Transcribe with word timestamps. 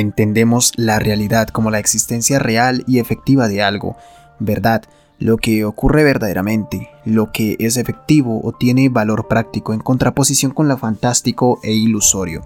Entendemos 0.00 0.72
la 0.74 0.98
realidad 0.98 1.46
como 1.46 1.70
la 1.70 1.78
existencia 1.78 2.40
real 2.40 2.82
y 2.88 2.98
efectiva 2.98 3.46
de 3.46 3.62
algo, 3.62 3.96
verdad, 4.40 4.82
lo 5.20 5.36
que 5.36 5.64
ocurre 5.64 6.02
verdaderamente, 6.02 6.90
lo 7.04 7.30
que 7.30 7.54
es 7.60 7.76
efectivo 7.76 8.40
o 8.42 8.50
tiene 8.50 8.88
valor 8.88 9.28
práctico 9.28 9.72
en 9.72 9.78
contraposición 9.78 10.50
con 10.50 10.66
lo 10.66 10.76
fantástico 10.78 11.60
e 11.62 11.74
ilusorio. 11.74 12.44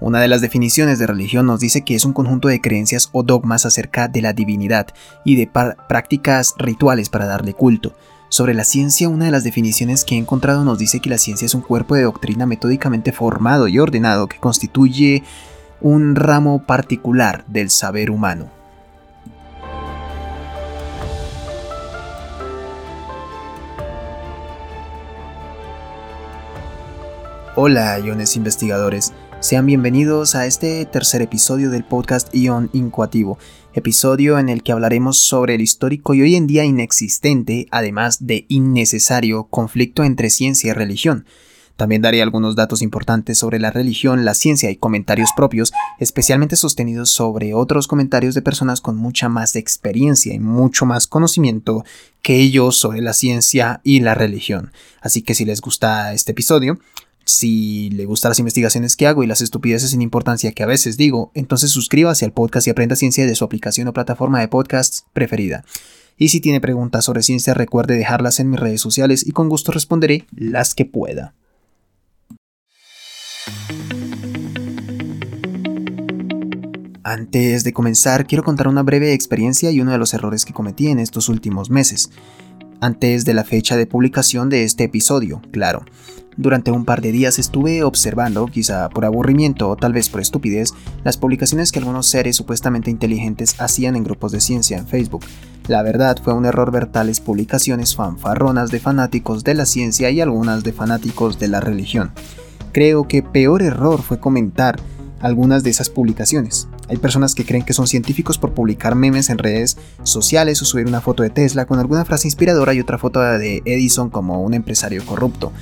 Una 0.00 0.22
de 0.22 0.28
las 0.28 0.40
definiciones 0.40 0.98
de 0.98 1.06
religión 1.06 1.44
nos 1.44 1.60
dice 1.60 1.82
que 1.82 1.94
es 1.94 2.06
un 2.06 2.14
conjunto 2.14 2.48
de 2.48 2.62
creencias 2.62 3.10
o 3.12 3.24
dogmas 3.24 3.66
acerca 3.66 4.08
de 4.08 4.22
la 4.22 4.32
divinidad 4.32 4.86
y 5.22 5.36
de 5.36 5.50
prácticas 5.86 6.54
rituales 6.56 7.10
para 7.10 7.26
darle 7.26 7.52
culto. 7.52 7.94
Sobre 8.30 8.54
la 8.54 8.64
ciencia, 8.64 9.10
una 9.10 9.26
de 9.26 9.32
las 9.32 9.44
definiciones 9.44 10.06
que 10.06 10.14
he 10.14 10.18
encontrado 10.18 10.64
nos 10.64 10.78
dice 10.78 11.00
que 11.00 11.10
la 11.10 11.18
ciencia 11.18 11.44
es 11.44 11.54
un 11.54 11.60
cuerpo 11.60 11.94
de 11.96 12.04
doctrina 12.04 12.46
metódicamente 12.46 13.12
formado 13.12 13.68
y 13.68 13.78
ordenado 13.78 14.28
que 14.28 14.38
constituye 14.38 15.24
un 15.80 16.14
ramo 16.14 16.64
particular 16.66 17.44
del 17.46 17.70
saber 17.70 18.10
humano. 18.10 18.50
Hola, 27.56 27.98
iones 27.98 28.36
investigadores. 28.36 29.12
Sean 29.40 29.64
bienvenidos 29.64 30.34
a 30.34 30.46
este 30.46 30.84
tercer 30.86 31.22
episodio 31.22 31.70
del 31.70 31.84
podcast 31.84 32.34
Ion 32.34 32.68
Incoativo, 32.74 33.38
episodio 33.72 34.38
en 34.38 34.50
el 34.50 34.62
que 34.62 34.72
hablaremos 34.72 35.18
sobre 35.18 35.54
el 35.54 35.62
histórico 35.62 36.14
y 36.14 36.22
hoy 36.22 36.36
en 36.36 36.46
día 36.46 36.64
inexistente, 36.64 37.66
además 37.70 38.26
de 38.26 38.44
innecesario, 38.48 39.44
conflicto 39.44 40.04
entre 40.04 40.30
ciencia 40.30 40.70
y 40.70 40.74
religión. 40.74 41.24
También 41.80 42.02
daré 42.02 42.20
algunos 42.20 42.56
datos 42.56 42.82
importantes 42.82 43.38
sobre 43.38 43.58
la 43.58 43.70
religión, 43.70 44.26
la 44.26 44.34
ciencia 44.34 44.70
y 44.70 44.76
comentarios 44.76 45.30
propios, 45.34 45.72
especialmente 45.98 46.56
sostenidos 46.56 47.08
sobre 47.08 47.54
otros 47.54 47.88
comentarios 47.88 48.34
de 48.34 48.42
personas 48.42 48.82
con 48.82 48.98
mucha 48.98 49.30
más 49.30 49.56
experiencia 49.56 50.34
y 50.34 50.40
mucho 50.40 50.84
más 50.84 51.06
conocimiento 51.06 51.82
que 52.20 52.36
ellos 52.36 52.76
sobre 52.76 53.00
la 53.00 53.14
ciencia 53.14 53.80
y 53.82 54.00
la 54.00 54.14
religión. 54.14 54.72
Así 55.00 55.22
que 55.22 55.34
si 55.34 55.46
les 55.46 55.62
gusta 55.62 56.12
este 56.12 56.32
episodio, 56.32 56.78
si 57.24 57.88
le 57.88 58.04
gustan 58.04 58.28
las 58.28 58.40
investigaciones 58.40 58.94
que 58.94 59.06
hago 59.06 59.22
y 59.22 59.26
las 59.26 59.40
estupideces 59.40 59.88
sin 59.88 60.02
importancia 60.02 60.52
que 60.52 60.62
a 60.62 60.66
veces 60.66 60.98
digo, 60.98 61.32
entonces 61.32 61.70
suscríbase 61.70 62.26
al 62.26 62.34
podcast 62.34 62.66
y 62.66 62.70
aprenda 62.70 62.94
ciencia 62.94 63.24
de 63.24 63.34
su 63.34 63.42
aplicación 63.46 63.88
o 63.88 63.94
plataforma 63.94 64.38
de 64.40 64.48
podcasts 64.48 65.06
preferida. 65.14 65.64
Y 66.18 66.28
si 66.28 66.42
tiene 66.42 66.60
preguntas 66.60 67.06
sobre 67.06 67.22
ciencia, 67.22 67.54
recuerde 67.54 67.96
dejarlas 67.96 68.38
en 68.38 68.50
mis 68.50 68.60
redes 68.60 68.82
sociales 68.82 69.26
y 69.26 69.30
con 69.30 69.48
gusto 69.48 69.72
responderé 69.72 70.26
las 70.36 70.74
que 70.74 70.84
pueda. 70.84 71.32
Antes 77.10 77.64
de 77.64 77.72
comenzar, 77.72 78.24
quiero 78.24 78.44
contar 78.44 78.68
una 78.68 78.84
breve 78.84 79.12
experiencia 79.14 79.72
y 79.72 79.80
uno 79.80 79.90
de 79.90 79.98
los 79.98 80.14
errores 80.14 80.44
que 80.44 80.52
cometí 80.52 80.86
en 80.86 81.00
estos 81.00 81.28
últimos 81.28 81.68
meses. 81.68 82.12
Antes 82.80 83.24
de 83.24 83.34
la 83.34 83.42
fecha 83.42 83.76
de 83.76 83.84
publicación 83.84 84.48
de 84.48 84.62
este 84.62 84.84
episodio, 84.84 85.42
claro. 85.50 85.84
Durante 86.36 86.70
un 86.70 86.84
par 86.84 87.00
de 87.00 87.10
días 87.10 87.40
estuve 87.40 87.82
observando, 87.82 88.46
quizá 88.46 88.88
por 88.90 89.04
aburrimiento 89.04 89.68
o 89.68 89.74
tal 89.74 89.92
vez 89.92 90.08
por 90.08 90.20
estupidez, 90.20 90.72
las 91.02 91.16
publicaciones 91.16 91.72
que 91.72 91.80
algunos 91.80 92.06
seres 92.06 92.36
supuestamente 92.36 92.92
inteligentes 92.92 93.60
hacían 93.60 93.96
en 93.96 94.04
grupos 94.04 94.30
de 94.30 94.40
ciencia 94.40 94.78
en 94.78 94.86
Facebook. 94.86 95.24
La 95.66 95.82
verdad 95.82 96.16
fue 96.22 96.32
un 96.32 96.46
error 96.46 96.70
ver 96.70 96.86
tales 96.86 97.18
publicaciones 97.18 97.96
fanfarronas 97.96 98.70
de 98.70 98.78
fanáticos 98.78 99.42
de 99.42 99.54
la 99.54 99.66
ciencia 99.66 100.12
y 100.12 100.20
algunas 100.20 100.62
de 100.62 100.72
fanáticos 100.72 101.40
de 101.40 101.48
la 101.48 101.58
religión. 101.58 102.12
Creo 102.70 103.08
que 103.08 103.24
peor 103.24 103.62
error 103.62 104.00
fue 104.00 104.20
comentar 104.20 104.78
algunas 105.20 105.64
de 105.64 105.70
esas 105.70 105.90
publicaciones. 105.90 106.68
Hay 106.90 106.96
personas 106.96 107.36
que 107.36 107.44
creen 107.44 107.64
que 107.64 107.72
son 107.72 107.86
científicos 107.86 108.36
por 108.36 108.52
publicar 108.52 108.96
memes 108.96 109.30
en 109.30 109.38
redes 109.38 109.78
sociales 110.02 110.60
o 110.60 110.64
subir 110.64 110.86
una 110.86 111.00
foto 111.00 111.22
de 111.22 111.30
Tesla 111.30 111.64
con 111.64 111.78
alguna 111.78 112.04
frase 112.04 112.26
inspiradora 112.26 112.74
y 112.74 112.80
otra 112.80 112.98
foto 112.98 113.20
de 113.20 113.62
Edison 113.64 114.10
como 114.10 114.42
un 114.42 114.54
empresario 114.54 115.06
corrupto 115.06 115.52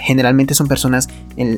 generalmente 0.00 0.54
son 0.54 0.66
personas 0.66 1.08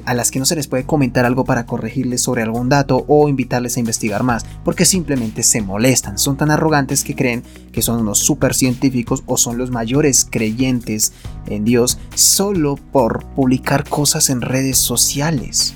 a 0.04 0.14
las 0.14 0.30
que 0.30 0.38
no 0.38 0.44
se 0.44 0.56
les 0.56 0.66
puede 0.66 0.84
comentar 0.84 1.24
algo 1.24 1.44
para 1.44 1.64
corregirles 1.64 2.22
sobre 2.22 2.42
algún 2.42 2.68
dato 2.68 3.04
o 3.08 3.28
invitarles 3.28 3.76
a 3.76 3.80
investigar 3.80 4.22
más, 4.22 4.44
porque 4.64 4.84
simplemente 4.84 5.42
se 5.42 5.62
molestan, 5.62 6.19
son 6.19 6.36
tan 6.36 6.50
arrogantes 6.50 7.04
que 7.04 7.14
creen 7.14 7.42
que 7.72 7.82
son 7.82 8.00
unos 8.00 8.19
super 8.19 8.54
científicos 8.54 9.22
o 9.26 9.36
son 9.36 9.58
los 9.58 9.70
mayores 9.70 10.26
creyentes 10.28 11.12
en 11.46 11.64
Dios 11.64 11.98
solo 12.14 12.76
por 12.76 13.24
publicar 13.34 13.88
cosas 13.88 14.28
en 14.28 14.40
redes 14.40 14.78
sociales. 14.78 15.74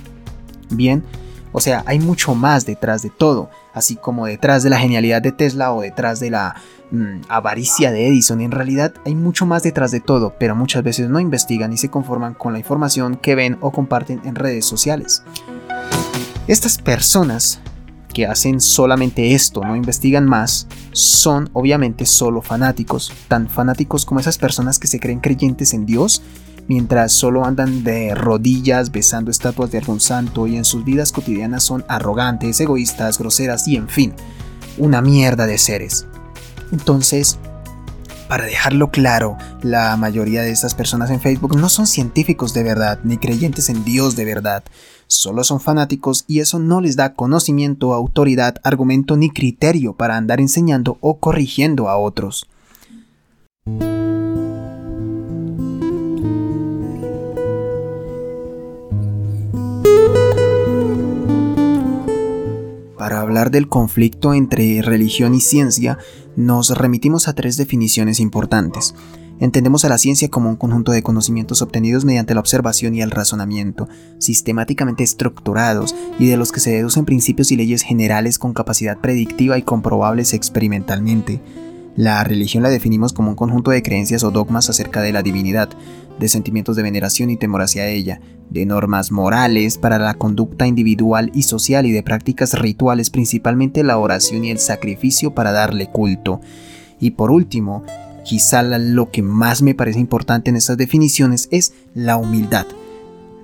Bien, 0.71 1.05
o 1.57 1.61
sea, 1.61 1.83
hay 1.87 1.99
mucho 1.99 2.35
más 2.35 2.67
detrás 2.67 3.01
de 3.01 3.09
todo, 3.09 3.49
así 3.73 3.97
como 3.97 4.27
detrás 4.27 4.63
de 4.63 4.69
la 4.69 4.79
genialidad 4.79 5.23
de 5.23 5.33
Tesla 5.33 5.73
o 5.73 5.81
detrás 5.81 6.21
de 6.21 6.29
la 6.29 6.55
mm, 6.91 7.23
avaricia 7.31 7.91
de 7.91 8.09
Edison. 8.09 8.43
En 8.43 8.51
realidad 8.51 8.93
hay 9.07 9.15
mucho 9.15 9.47
más 9.47 9.63
detrás 9.63 9.91
de 9.91 10.01
todo, 10.01 10.35
pero 10.39 10.55
muchas 10.55 10.83
veces 10.83 11.09
no 11.09 11.19
investigan 11.19 11.73
y 11.73 11.79
se 11.79 11.89
conforman 11.89 12.35
con 12.35 12.53
la 12.53 12.59
información 12.59 13.17
que 13.17 13.35
ven 13.35 13.57
o 13.63 13.71
comparten 13.71 14.21
en 14.27 14.35
redes 14.35 14.67
sociales. 14.67 15.23
Estas 16.47 16.77
personas 16.77 17.59
que 18.13 18.27
hacen 18.27 18.61
solamente 18.61 19.33
esto, 19.35 19.63
no 19.63 19.77
investigan 19.77 20.27
más, 20.27 20.67
son 20.93 21.49
obviamente 21.55 22.05
solo 22.05 22.43
fanáticos, 22.43 23.11
tan 23.29 23.49
fanáticos 23.49 24.05
como 24.05 24.21
esas 24.21 24.37
personas 24.37 24.79
que 24.79 24.89
se 24.89 25.01
creen 25.01 25.21
creyentes 25.21 25.73
en 25.73 25.87
Dios 25.87 26.21
mientras 26.69 27.13
solo 27.13 27.45
andan 27.45 27.85
de 27.85 28.15
rodillas 28.15 28.91
besando 28.91 29.31
estatuas 29.31 29.71
de 29.71 29.79
algún 29.79 30.01
santo 30.01 30.47
y 30.47 30.57
en 30.57 30.65
sus 30.65 30.85
vidas 30.85 31.13
cotidianas 31.13 31.65
son 31.65 31.85
arrogantes, 31.89 32.61
egoístas, 32.61 33.19
groseras 33.19 33.69
y 33.69 33.77
en 33.77 33.89
fin, 33.89 34.15
una 34.79 35.01
mierda 35.01 35.47
de 35.47 35.59
seres. 35.59 36.07
Entonces, 36.73 37.39
para 38.29 38.45
dejarlo 38.45 38.91
claro, 38.91 39.37
la 39.63 39.97
mayoría 39.97 40.43
de 40.43 40.51
estas 40.51 40.75
personas 40.75 41.11
en 41.11 41.21
Facebook 41.21 41.57
no 41.57 41.69
son 41.69 41.87
científicos 41.87 42.53
de 42.55 42.65
verdad, 42.65 42.99
ni 43.05 43.19
creyentes 43.19 43.69
en 43.69 43.85
Dios 43.85 44.17
de 44.17 44.25
verdad. 44.25 44.65
Solo 45.07 45.45
son 45.45 45.61
fanáticos 45.61 46.25
y 46.27 46.41
eso 46.41 46.59
no 46.59 46.81
les 46.81 46.97
da 46.97 47.15
conocimiento, 47.15 47.95
autoridad, 47.95 48.57
argumento 48.65 49.17
ni 49.17 49.31
criterio 49.31 49.93
para 49.93 50.17
andar 50.17 50.41
enseñando 50.41 50.99
o 51.01 51.19
corrigiendo 51.19 51.89
a 51.89 51.97
otros. 51.97 52.49
Hablar 63.37 63.51
del 63.51 63.69
conflicto 63.69 64.33
entre 64.33 64.81
religión 64.81 65.35
y 65.35 65.43
ciencia, 65.43 65.99
nos 66.37 66.71
remitimos 66.71 67.29
a 67.29 67.35
tres 67.35 67.59
definiciones 67.59 68.19
importantes. 68.19 68.95
Entendemos 69.41 69.85
a 69.85 69.91
la 69.91 69.99
ciencia 69.99 70.31
como 70.31 70.49
un 70.49 70.57
conjunto 70.57 70.91
de 70.91 71.03
conocimientos 71.03 71.61
obtenidos 71.61 72.07
mediante 72.07 72.33
la 72.33 72.41
observación 72.41 72.95
y 72.95 73.03
el 73.03 73.11
razonamiento, 73.11 73.89
sistemáticamente 74.19 75.05
estructurados 75.05 75.95
y 76.19 76.29
de 76.29 76.39
los 76.39 76.51
que 76.51 76.61
se 76.61 76.71
deducen 76.71 77.05
principios 77.05 77.53
y 77.53 77.57
leyes 77.57 77.83
generales 77.83 78.39
con 78.39 78.55
capacidad 78.55 78.97
predictiva 78.97 79.59
y 79.59 79.63
comprobables 79.63 80.33
experimentalmente. 80.33 81.43
La 81.95 82.25
religión 82.25 82.63
la 82.63 82.71
definimos 82.71 83.13
como 83.13 83.29
un 83.29 83.37
conjunto 83.37 83.71
de 83.71 83.83
creencias 83.83 84.25
o 84.25 84.31
dogmas 84.31 84.71
acerca 84.71 85.03
de 85.03 85.13
la 85.13 85.23
divinidad, 85.23 85.69
de 86.19 86.29
sentimientos 86.29 86.77
de 86.77 86.83
veneración 86.83 87.31
y 87.31 87.37
temor 87.37 87.63
hacia 87.63 87.89
ella, 87.89 88.21
de 88.51 88.67
normas 88.67 89.11
morales 89.11 89.79
para 89.79 89.99
la 89.99 90.15
conducta 90.15 90.67
individual 90.67 91.31
y 91.35 91.43
social 91.43 91.87
y 91.87 91.93
de 91.93 92.03
prácticas 92.03 92.59
rituales, 92.59 93.11
principalmente 93.11 93.85
la 93.85 93.99
oración 93.99 94.45
y 94.45 94.51
el 94.51 94.59
sacrificio 94.59 95.35
para 95.35 95.53
darle 95.53 95.91
culto. 95.91 96.41
Y 97.01 97.13
por 97.13 97.31
último, 97.31 97.85
quizá 98.25 98.63
lo 98.63 99.11
que 99.11 99.23
más 99.23 99.63
me 99.63 99.75
parece 99.75 100.01
importante 100.01 100.51
en 100.51 100.57
estas 100.57 100.77
definiciones 100.77 101.49
es 101.51 101.75
la 101.95 102.17
humildad 102.17 102.67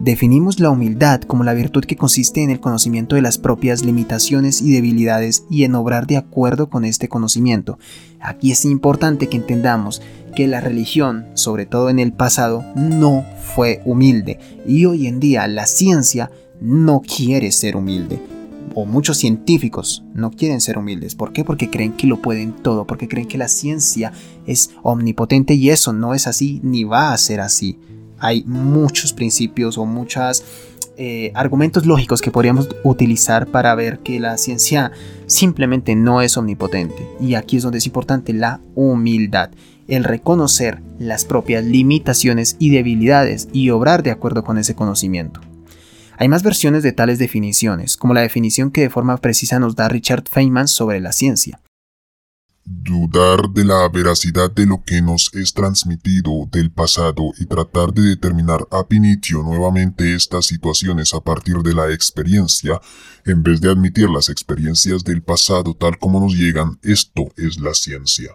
Definimos 0.03 0.59
la 0.59 0.71
humildad 0.71 1.21
como 1.21 1.45
la 1.45 1.55
virtud 1.55 1.85
que 1.85 1.95
consiste 1.95 2.43
en 2.43 2.51
el 2.51 2.59
conocimiento 2.59 3.15
de 3.15 3.23
las 3.23 3.39
propias 3.39 3.85
limitaciones 3.85 4.61
y 4.61 4.73
debilidades 4.73 5.45
y 5.49 5.63
en 5.63 5.77
obrar 5.77 6.09
de 6.09 6.17
acuerdo 6.17 6.69
con 6.69 6.85
este 6.85 7.09
conocimiento. 7.09 7.79
Aquí 8.19 8.51
es 8.51 8.65
importante 8.65 9.29
que 9.29 9.37
entendamos 9.37 10.03
que 10.33 10.47
la 10.47 10.61
religión, 10.61 11.27
sobre 11.35 11.67
todo 11.67 11.91
en 11.91 11.99
el 11.99 12.13
pasado, 12.13 12.65
no 12.75 13.25
fue 13.55 13.81
humilde 13.85 14.39
y 14.67 14.85
hoy 14.87 15.07
en 15.07 15.21
día 15.21 15.47
la 15.47 15.67
ciencia 15.67 16.31
no 16.61 17.01
quiere 17.01 17.53
ser 17.53 17.77
humilde. 17.77 18.21
O 18.75 18.87
muchos 18.87 19.19
científicos 19.19 20.03
no 20.15 20.31
quieren 20.31 20.63
ser 20.63 20.79
humildes. 20.79 21.15
¿Por 21.15 21.33
qué? 21.33 21.45
Porque 21.45 21.69
creen 21.69 21.93
que 21.93 22.07
lo 22.07 22.23
pueden 22.23 22.53
todo, 22.53 22.87
porque 22.87 23.07
creen 23.07 23.29
que 23.29 23.37
la 23.37 23.49
ciencia 23.49 24.13
es 24.47 24.71
omnipotente 24.83 25.55
y 25.55 25.69
eso 25.69 25.93
no 25.93 26.15
es 26.15 26.27
así 26.27 26.61
ni 26.63 26.85
va 26.85 27.13
a 27.13 27.19
ser 27.19 27.41
así 27.41 27.79
hay 28.23 28.45
muchos 28.47 29.13
principios 29.13 29.77
o 29.77 29.85
muchos 29.85 30.45
eh, 30.97 31.33
argumentos 31.35 31.87
lógicos 31.87 32.23
que 32.23 32.31
podríamos 32.31 32.69
utilizar 32.85 33.49
para 33.49 33.75
ver 33.75 33.99
que 33.99 34.21
la 34.21 34.39
ciencia 34.39 34.93
simplemente 35.27 35.97
no 35.97 36.23
es 36.23 36.37
omnipotente. 36.37 37.09
Y 37.21 37.35
aquí 37.35 37.57
es 37.57 37.65
donde 37.65 37.79
es 37.79 37.87
importante 37.87 38.33
la 38.33 38.61
humildad, 38.77 39.51
el 39.93 40.05
reconocer 40.05 40.83
las 40.99 41.27
propias 41.27 41.65
limitaciones 41.65 42.57
y 42.59 42.71
debilidades 42.71 43.49
y 43.53 43.69
obrar 43.69 44.03
de 44.03 44.11
acuerdo 44.11 44.43
con 44.43 44.57
ese 44.57 44.75
conocimiento. 44.75 45.41
Hay 46.17 46.29
más 46.29 46.43
versiones 46.43 46.83
de 46.83 46.93
tales 46.93 47.19
definiciones, 47.19 47.99
como 47.99 48.15
la 48.15 48.23
definición 48.23 48.71
que 48.71 48.81
de 48.81 48.91
forma 48.91 49.19
precisa 49.19 49.59
nos 49.59 49.77
da 49.77 49.89
Richard 49.89 50.25
Feynman 50.31 50.67
sobre 50.67 50.99
la 51.01 51.13
ciencia. 51.13 51.61
Dudar 52.65 53.51
de 53.51 53.67
la 53.67 53.87
veracidad 53.91 54.51
de 54.51 54.65
lo 54.65 54.83
que 54.83 55.03
nos 55.03 55.31
es 55.35 55.53
transmitido 55.53 56.49
del 56.51 56.71
pasado 56.71 57.33
y 57.39 57.45
tratar 57.45 57.93
de 57.93 58.03
determinar 58.03 58.67
a 58.71 58.87
pinitio 58.87 59.43
nuevamente 59.43 60.15
estas 60.15 60.47
situaciones 60.47 61.13
a 61.13 61.21
partir 61.21 61.59
de 61.59 61.75
la 61.75 61.93
experiencia, 61.93 62.81
en 63.27 63.43
vez 63.43 63.61
de 63.61 63.71
admitir 63.71 64.09
las 64.09 64.31
experiencias 64.31 65.05
del 65.05 65.23
pasado 65.23 65.75
tal 65.75 65.99
como 65.99 66.19
nos 66.19 66.33
llegan, 66.33 66.79
esto 66.83 67.25
es 67.37 67.61
la 67.61 67.75
ciencia. 67.75 68.31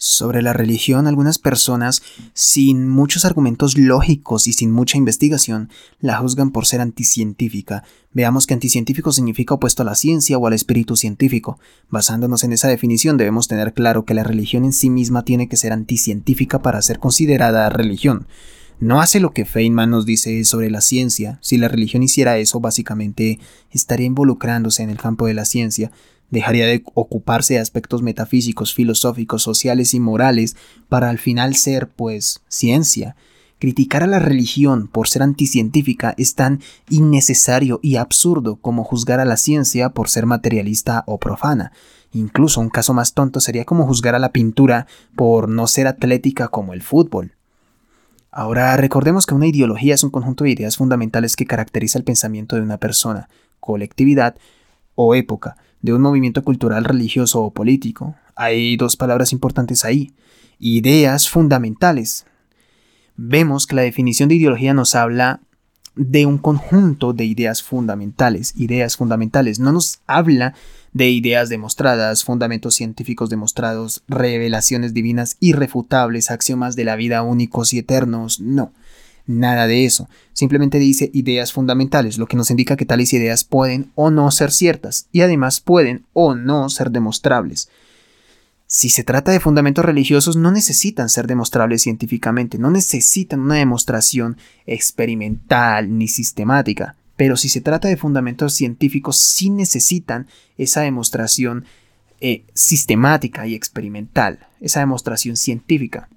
Sobre 0.00 0.42
la 0.42 0.52
religión, 0.52 1.08
algunas 1.08 1.40
personas, 1.40 2.04
sin 2.32 2.88
muchos 2.88 3.24
argumentos 3.24 3.76
lógicos 3.76 4.46
y 4.46 4.52
sin 4.52 4.70
mucha 4.70 4.96
investigación, 4.96 5.70
la 5.98 6.18
juzgan 6.18 6.52
por 6.52 6.66
ser 6.66 6.80
anticientífica. 6.80 7.82
Veamos 8.12 8.46
que 8.46 8.54
anticientífico 8.54 9.10
significa 9.10 9.54
opuesto 9.54 9.82
a 9.82 9.84
la 9.84 9.96
ciencia 9.96 10.38
o 10.38 10.46
al 10.46 10.52
espíritu 10.52 10.94
científico. 10.94 11.58
Basándonos 11.90 12.44
en 12.44 12.52
esa 12.52 12.68
definición, 12.68 13.16
debemos 13.16 13.48
tener 13.48 13.74
claro 13.74 14.04
que 14.04 14.14
la 14.14 14.22
religión 14.22 14.64
en 14.64 14.72
sí 14.72 14.88
misma 14.88 15.24
tiene 15.24 15.48
que 15.48 15.56
ser 15.56 15.72
anticientífica 15.72 16.62
para 16.62 16.80
ser 16.80 17.00
considerada 17.00 17.68
religión. 17.68 18.28
No 18.78 19.00
hace 19.00 19.18
lo 19.18 19.32
que 19.32 19.44
Feynman 19.44 19.90
nos 19.90 20.06
dice 20.06 20.44
sobre 20.44 20.70
la 20.70 20.80
ciencia. 20.80 21.40
Si 21.42 21.56
la 21.56 21.66
religión 21.66 22.04
hiciera 22.04 22.38
eso, 22.38 22.60
básicamente 22.60 23.40
estaría 23.72 24.06
involucrándose 24.06 24.84
en 24.84 24.90
el 24.90 24.98
campo 24.98 25.26
de 25.26 25.34
la 25.34 25.44
ciencia, 25.44 25.90
dejaría 26.30 26.66
de 26.66 26.82
ocuparse 26.94 27.54
de 27.54 27.60
aspectos 27.60 28.02
metafísicos, 28.02 28.74
filosóficos, 28.74 29.42
sociales 29.42 29.94
y 29.94 30.00
morales 30.00 30.56
para 30.88 31.08
al 31.08 31.18
final 31.18 31.54
ser, 31.54 31.88
pues, 31.88 32.42
ciencia. 32.48 33.16
Criticar 33.58 34.04
a 34.04 34.06
la 34.06 34.20
religión 34.20 34.86
por 34.86 35.08
ser 35.08 35.22
anticientífica 35.22 36.14
es 36.16 36.34
tan 36.34 36.60
innecesario 36.90 37.80
y 37.82 37.96
absurdo 37.96 38.56
como 38.56 38.84
juzgar 38.84 39.18
a 39.18 39.24
la 39.24 39.36
ciencia 39.36 39.90
por 39.90 40.08
ser 40.08 40.26
materialista 40.26 41.02
o 41.06 41.18
profana. 41.18 41.72
Incluso 42.12 42.60
un 42.60 42.70
caso 42.70 42.94
más 42.94 43.14
tonto 43.14 43.40
sería 43.40 43.64
como 43.64 43.86
juzgar 43.86 44.14
a 44.14 44.20
la 44.20 44.32
pintura 44.32 44.86
por 45.16 45.48
no 45.48 45.66
ser 45.66 45.86
atlética 45.88 46.48
como 46.48 46.72
el 46.72 46.82
fútbol. 46.82 47.32
Ahora 48.30 48.76
recordemos 48.76 49.26
que 49.26 49.34
una 49.34 49.46
ideología 49.46 49.94
es 49.94 50.04
un 50.04 50.10
conjunto 50.10 50.44
de 50.44 50.50
ideas 50.50 50.76
fundamentales 50.76 51.34
que 51.34 51.46
caracteriza 51.46 51.98
el 51.98 52.04
pensamiento 52.04 52.56
de 52.56 52.62
una 52.62 52.78
persona, 52.78 53.28
colectividad 53.58 54.36
o 54.94 55.14
época, 55.14 55.56
de 55.82 55.92
un 55.92 56.02
movimiento 56.02 56.42
cultural, 56.42 56.84
religioso 56.84 57.42
o 57.42 57.52
político. 57.52 58.16
Hay 58.34 58.76
dos 58.76 58.96
palabras 58.96 59.32
importantes 59.32 59.84
ahí. 59.84 60.12
Ideas 60.58 61.28
fundamentales. 61.28 62.26
Vemos 63.16 63.66
que 63.66 63.76
la 63.76 63.82
definición 63.82 64.28
de 64.28 64.36
ideología 64.36 64.74
nos 64.74 64.94
habla 64.94 65.40
de 65.98 66.26
un 66.26 66.38
conjunto 66.38 67.12
de 67.12 67.24
ideas 67.24 67.62
fundamentales, 67.62 68.54
ideas 68.56 68.96
fundamentales. 68.96 69.58
No 69.58 69.72
nos 69.72 69.98
habla 70.06 70.54
de 70.92 71.10
ideas 71.10 71.48
demostradas, 71.48 72.24
fundamentos 72.24 72.74
científicos 72.74 73.30
demostrados, 73.30 74.02
revelaciones 74.06 74.94
divinas 74.94 75.36
irrefutables, 75.40 76.30
axiomas 76.30 76.76
de 76.76 76.84
la 76.84 76.96
vida 76.96 77.22
únicos 77.22 77.72
y 77.72 77.78
eternos. 77.78 78.40
No. 78.40 78.72
Nada 79.28 79.66
de 79.66 79.84
eso. 79.84 80.08
Simplemente 80.32 80.78
dice 80.78 81.10
ideas 81.12 81.52
fundamentales, 81.52 82.16
lo 82.16 82.26
que 82.26 82.36
nos 82.38 82.50
indica 82.50 82.78
que 82.78 82.86
tales 82.86 83.12
ideas 83.12 83.44
pueden 83.44 83.92
o 83.94 84.10
no 84.10 84.30
ser 84.30 84.50
ciertas 84.50 85.06
y 85.12 85.20
además 85.20 85.60
pueden 85.60 86.06
o 86.14 86.34
no 86.34 86.70
ser 86.70 86.90
demostrables. 86.90 87.68
Si 88.66 88.88
se 88.88 89.04
trata 89.04 89.30
de 89.30 89.38
fundamentos 89.38 89.84
religiosos, 89.84 90.36
no 90.36 90.50
necesitan 90.50 91.10
ser 91.10 91.26
demostrables 91.26 91.82
científicamente, 91.82 92.58
no 92.58 92.70
necesitan 92.70 93.40
una 93.40 93.56
demostración 93.56 94.38
experimental 94.64 95.98
ni 95.98 96.08
sistemática, 96.08 96.96
pero 97.16 97.36
si 97.36 97.50
se 97.50 97.60
trata 97.60 97.88
de 97.88 97.98
fundamentos 97.98 98.54
científicos, 98.54 99.18
sí 99.18 99.50
necesitan 99.50 100.26
esa 100.56 100.80
demostración 100.80 101.66
eh, 102.22 102.44
sistemática 102.54 103.46
y 103.46 103.54
experimental, 103.54 104.46
esa 104.62 104.80
demostración 104.80 105.36
científica. 105.36 106.08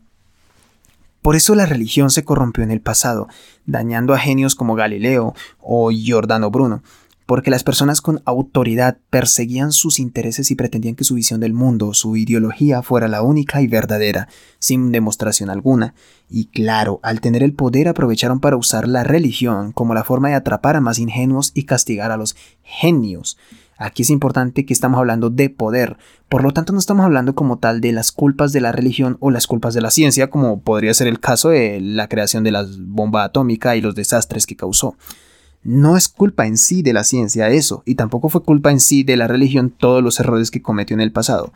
Por 1.21 1.35
eso 1.35 1.53
la 1.55 1.65
religión 1.65 2.09
se 2.09 2.23
corrompió 2.23 2.63
en 2.63 2.71
el 2.71 2.81
pasado, 2.81 3.27
dañando 3.65 4.13
a 4.13 4.19
genios 4.19 4.55
como 4.55 4.75
Galileo 4.75 5.33
o 5.59 5.91
Giordano 5.91 6.49
Bruno, 6.49 6.81
porque 7.27 7.51
las 7.51 7.63
personas 7.63 8.01
con 8.01 8.21
autoridad 8.25 8.97
perseguían 9.09 9.71
sus 9.71 9.99
intereses 9.99 10.51
y 10.51 10.55
pretendían 10.55 10.95
que 10.95 11.03
su 11.03 11.15
visión 11.15 11.39
del 11.39 11.53
mundo, 11.53 11.93
su 11.93 12.17
ideología 12.17 12.81
fuera 12.81 13.07
la 13.07 13.21
única 13.21 13.61
y 13.61 13.67
verdadera, 13.67 14.27
sin 14.59 14.91
demostración 14.91 15.49
alguna. 15.49 15.93
Y 16.29 16.47
claro, 16.47 16.99
al 17.03 17.21
tener 17.21 17.43
el 17.43 17.53
poder 17.53 17.87
aprovecharon 17.87 18.39
para 18.39 18.57
usar 18.57 18.87
la 18.87 19.03
religión 19.03 19.71
como 19.71 19.93
la 19.93 20.03
forma 20.03 20.29
de 20.29 20.35
atrapar 20.35 20.75
a 20.75 20.81
más 20.81 20.99
ingenuos 20.99 21.51
y 21.53 21.63
castigar 21.63 22.11
a 22.11 22.17
los 22.17 22.35
genios. 22.63 23.37
Aquí 23.81 24.03
es 24.03 24.11
importante 24.11 24.63
que 24.63 24.73
estamos 24.73 24.99
hablando 24.99 25.31
de 25.31 25.49
poder, 25.49 25.97
por 26.29 26.43
lo 26.43 26.51
tanto 26.51 26.71
no 26.71 26.77
estamos 26.77 27.03
hablando 27.03 27.33
como 27.33 27.57
tal 27.57 27.81
de 27.81 27.91
las 27.91 28.11
culpas 28.11 28.53
de 28.53 28.61
la 28.61 28.71
religión 28.71 29.17
o 29.21 29.31
las 29.31 29.47
culpas 29.47 29.73
de 29.73 29.81
la 29.81 29.89
ciencia, 29.89 30.29
como 30.29 30.61
podría 30.61 30.93
ser 30.93 31.07
el 31.07 31.19
caso 31.19 31.49
de 31.49 31.81
la 31.81 32.07
creación 32.07 32.43
de 32.43 32.51
la 32.51 32.63
bomba 32.79 33.23
atómica 33.23 33.75
y 33.75 33.81
los 33.81 33.95
desastres 33.95 34.45
que 34.45 34.55
causó. 34.55 34.95
No 35.63 35.97
es 35.97 36.09
culpa 36.09 36.45
en 36.45 36.59
sí 36.59 36.83
de 36.83 36.93
la 36.93 37.03
ciencia 37.03 37.49
eso, 37.49 37.81
y 37.83 37.95
tampoco 37.95 38.29
fue 38.29 38.43
culpa 38.43 38.69
en 38.69 38.79
sí 38.79 39.01
de 39.01 39.17
la 39.17 39.27
religión 39.27 39.71
todos 39.71 40.03
los 40.03 40.19
errores 40.19 40.51
que 40.51 40.61
cometió 40.61 40.93
en 40.93 41.01
el 41.01 41.11
pasado. 41.11 41.51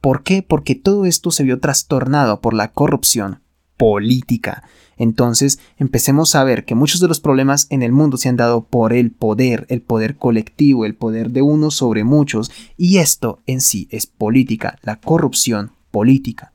¿Por 0.00 0.22
qué? 0.22 0.44
Porque 0.46 0.76
todo 0.76 1.06
esto 1.06 1.32
se 1.32 1.42
vio 1.42 1.58
trastornado 1.58 2.40
por 2.40 2.54
la 2.54 2.70
corrupción 2.70 3.40
política 3.76 4.64
entonces, 4.96 5.58
empecemos 5.78 6.34
a 6.34 6.44
ver 6.44 6.64
que 6.64 6.74
muchos 6.74 7.00
de 7.00 7.08
los 7.08 7.20
problemas 7.20 7.66
en 7.70 7.82
el 7.82 7.92
mundo 7.92 8.16
se 8.16 8.28
han 8.28 8.36
dado 8.36 8.64
por 8.64 8.92
el 8.92 9.10
poder, 9.10 9.66
el 9.68 9.82
poder 9.82 10.16
colectivo, 10.16 10.84
el 10.84 10.94
poder 10.94 11.30
de 11.30 11.42
unos 11.42 11.74
sobre 11.74 12.04
muchos, 12.04 12.50
y 12.76 12.98
esto 12.98 13.42
en 13.46 13.60
sí 13.60 13.88
es 13.90 14.06
política, 14.06 14.78
la 14.82 15.00
corrupción 15.00 15.72
política. 15.90 16.52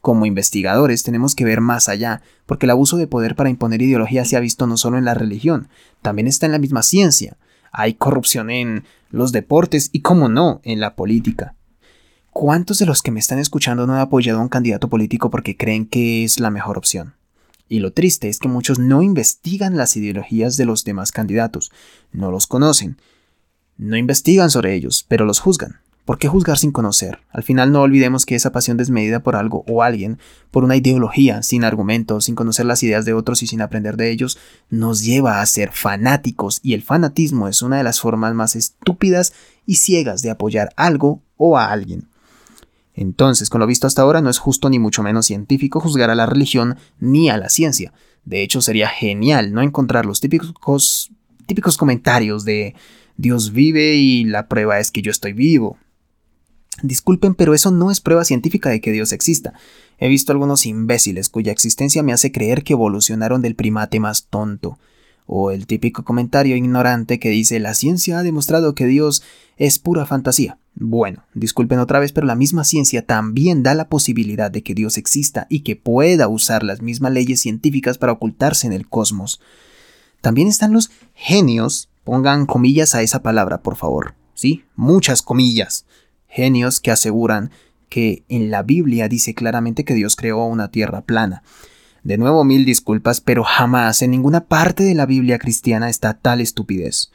Como 0.00 0.26
investigadores 0.26 1.02
tenemos 1.02 1.34
que 1.34 1.44
ver 1.44 1.60
más 1.60 1.88
allá, 1.88 2.22
porque 2.46 2.66
el 2.66 2.70
abuso 2.70 2.96
de 2.96 3.06
poder 3.06 3.34
para 3.34 3.50
imponer 3.50 3.82
ideología 3.82 4.24
se 4.24 4.36
ha 4.36 4.40
visto 4.40 4.66
no 4.66 4.76
solo 4.76 4.98
en 4.98 5.04
la 5.04 5.14
religión, 5.14 5.68
también 6.02 6.28
está 6.28 6.46
en 6.46 6.52
la 6.52 6.58
misma 6.58 6.82
ciencia. 6.82 7.36
Hay 7.72 7.94
corrupción 7.94 8.50
en 8.50 8.84
los 9.10 9.32
deportes 9.32 9.90
y, 9.92 10.00
como 10.00 10.28
no, 10.28 10.60
en 10.64 10.80
la 10.80 10.94
política. 10.94 11.54
¿Cuántos 12.38 12.78
de 12.78 12.84
los 12.84 13.00
que 13.00 13.10
me 13.10 13.18
están 13.18 13.38
escuchando 13.38 13.86
no 13.86 13.94
han 13.94 14.00
apoyado 14.00 14.40
a 14.40 14.42
un 14.42 14.50
candidato 14.50 14.90
político 14.90 15.30
porque 15.30 15.56
creen 15.56 15.86
que 15.86 16.22
es 16.22 16.38
la 16.38 16.50
mejor 16.50 16.76
opción? 16.76 17.14
Y 17.66 17.78
lo 17.78 17.94
triste 17.94 18.28
es 18.28 18.38
que 18.38 18.46
muchos 18.46 18.78
no 18.78 19.00
investigan 19.00 19.78
las 19.78 19.96
ideologías 19.96 20.58
de 20.58 20.66
los 20.66 20.84
demás 20.84 21.12
candidatos, 21.12 21.72
no 22.12 22.30
los 22.30 22.46
conocen, 22.46 22.98
no 23.78 23.96
investigan 23.96 24.50
sobre 24.50 24.74
ellos, 24.74 25.06
pero 25.08 25.24
los 25.24 25.40
juzgan. 25.40 25.80
¿Por 26.04 26.18
qué 26.18 26.28
juzgar 26.28 26.58
sin 26.58 26.72
conocer? 26.72 27.20
Al 27.30 27.42
final 27.42 27.72
no 27.72 27.80
olvidemos 27.80 28.26
que 28.26 28.34
esa 28.34 28.52
pasión 28.52 28.76
desmedida 28.76 29.20
por 29.20 29.34
algo 29.34 29.64
o 29.66 29.82
alguien, 29.82 30.18
por 30.50 30.62
una 30.62 30.76
ideología, 30.76 31.42
sin 31.42 31.64
argumentos, 31.64 32.26
sin 32.26 32.34
conocer 32.34 32.66
las 32.66 32.82
ideas 32.82 33.06
de 33.06 33.14
otros 33.14 33.42
y 33.42 33.46
sin 33.46 33.62
aprender 33.62 33.96
de 33.96 34.10
ellos, 34.10 34.36
nos 34.68 35.02
lleva 35.02 35.40
a 35.40 35.46
ser 35.46 35.72
fanáticos 35.72 36.60
y 36.62 36.74
el 36.74 36.82
fanatismo 36.82 37.48
es 37.48 37.62
una 37.62 37.78
de 37.78 37.84
las 37.84 37.98
formas 37.98 38.34
más 38.34 38.56
estúpidas 38.56 39.32
y 39.64 39.76
ciegas 39.76 40.20
de 40.20 40.28
apoyar 40.28 40.74
algo 40.76 41.22
o 41.38 41.56
a 41.56 41.72
alguien. 41.72 42.08
Entonces, 42.96 43.50
con 43.50 43.60
lo 43.60 43.66
visto 43.66 43.86
hasta 43.86 44.02
ahora, 44.02 44.22
no 44.22 44.30
es 44.30 44.38
justo 44.38 44.70
ni 44.70 44.78
mucho 44.78 45.02
menos 45.02 45.26
científico 45.26 45.80
juzgar 45.80 46.08
a 46.08 46.14
la 46.14 46.24
religión 46.24 46.78
ni 46.98 47.28
a 47.28 47.36
la 47.36 47.50
ciencia. 47.50 47.92
De 48.24 48.42
hecho, 48.42 48.62
sería 48.62 48.88
genial 48.88 49.52
no 49.52 49.60
encontrar 49.60 50.06
los 50.06 50.20
típicos, 50.20 51.12
típicos 51.44 51.76
comentarios 51.76 52.44
de 52.46 52.74
Dios 53.18 53.52
vive 53.52 53.96
y 53.96 54.24
la 54.24 54.48
prueba 54.48 54.80
es 54.80 54.90
que 54.90 55.02
yo 55.02 55.10
estoy 55.10 55.34
vivo. 55.34 55.76
Disculpen, 56.82 57.34
pero 57.34 57.54
eso 57.54 57.70
no 57.70 57.90
es 57.90 58.00
prueba 58.00 58.24
científica 58.24 58.70
de 58.70 58.80
que 58.80 58.92
Dios 58.92 59.12
exista. 59.12 59.52
He 59.98 60.08
visto 60.08 60.32
algunos 60.32 60.64
imbéciles 60.64 61.28
cuya 61.28 61.52
existencia 61.52 62.02
me 62.02 62.14
hace 62.14 62.32
creer 62.32 62.64
que 62.64 62.72
evolucionaron 62.72 63.42
del 63.42 63.56
primate 63.56 64.00
más 64.00 64.26
tonto. 64.28 64.78
O 65.26 65.50
el 65.50 65.66
típico 65.66 66.02
comentario 66.02 66.56
ignorante 66.56 67.18
que 67.18 67.30
dice 67.30 67.60
la 67.60 67.74
ciencia 67.74 68.18
ha 68.18 68.22
demostrado 68.22 68.74
que 68.74 68.86
Dios 68.86 69.22
es 69.58 69.78
pura 69.78 70.06
fantasía. 70.06 70.58
Bueno, 70.78 71.24
disculpen 71.32 71.78
otra 71.78 71.98
vez, 72.00 72.12
pero 72.12 72.26
la 72.26 72.34
misma 72.34 72.62
ciencia 72.62 73.04
también 73.04 73.62
da 73.62 73.74
la 73.74 73.88
posibilidad 73.88 74.50
de 74.50 74.62
que 74.62 74.74
Dios 74.74 74.98
exista 74.98 75.46
y 75.48 75.60
que 75.60 75.74
pueda 75.74 76.28
usar 76.28 76.62
las 76.62 76.82
mismas 76.82 77.12
leyes 77.12 77.40
científicas 77.40 77.96
para 77.96 78.12
ocultarse 78.12 78.66
en 78.66 78.74
el 78.74 78.86
cosmos. 78.86 79.40
También 80.20 80.48
están 80.48 80.74
los 80.74 80.90
genios, 81.14 81.88
pongan 82.04 82.44
comillas 82.44 82.94
a 82.94 83.00
esa 83.00 83.22
palabra, 83.22 83.62
por 83.62 83.76
favor, 83.76 84.16
¿sí? 84.34 84.64
Muchas 84.74 85.22
comillas. 85.22 85.86
Genios 86.28 86.78
que 86.80 86.90
aseguran 86.90 87.50
que 87.88 88.24
en 88.28 88.50
la 88.50 88.62
Biblia 88.62 89.08
dice 89.08 89.34
claramente 89.34 89.84
que 89.84 89.94
Dios 89.94 90.14
creó 90.14 90.44
una 90.44 90.70
tierra 90.70 91.00
plana. 91.00 91.42
De 92.02 92.18
nuevo 92.18 92.44
mil 92.44 92.66
disculpas, 92.66 93.22
pero 93.22 93.44
jamás 93.44 94.02
en 94.02 94.10
ninguna 94.10 94.44
parte 94.44 94.84
de 94.84 94.94
la 94.94 95.06
Biblia 95.06 95.38
cristiana 95.38 95.88
está 95.88 96.12
tal 96.12 96.42
estupidez. 96.42 97.10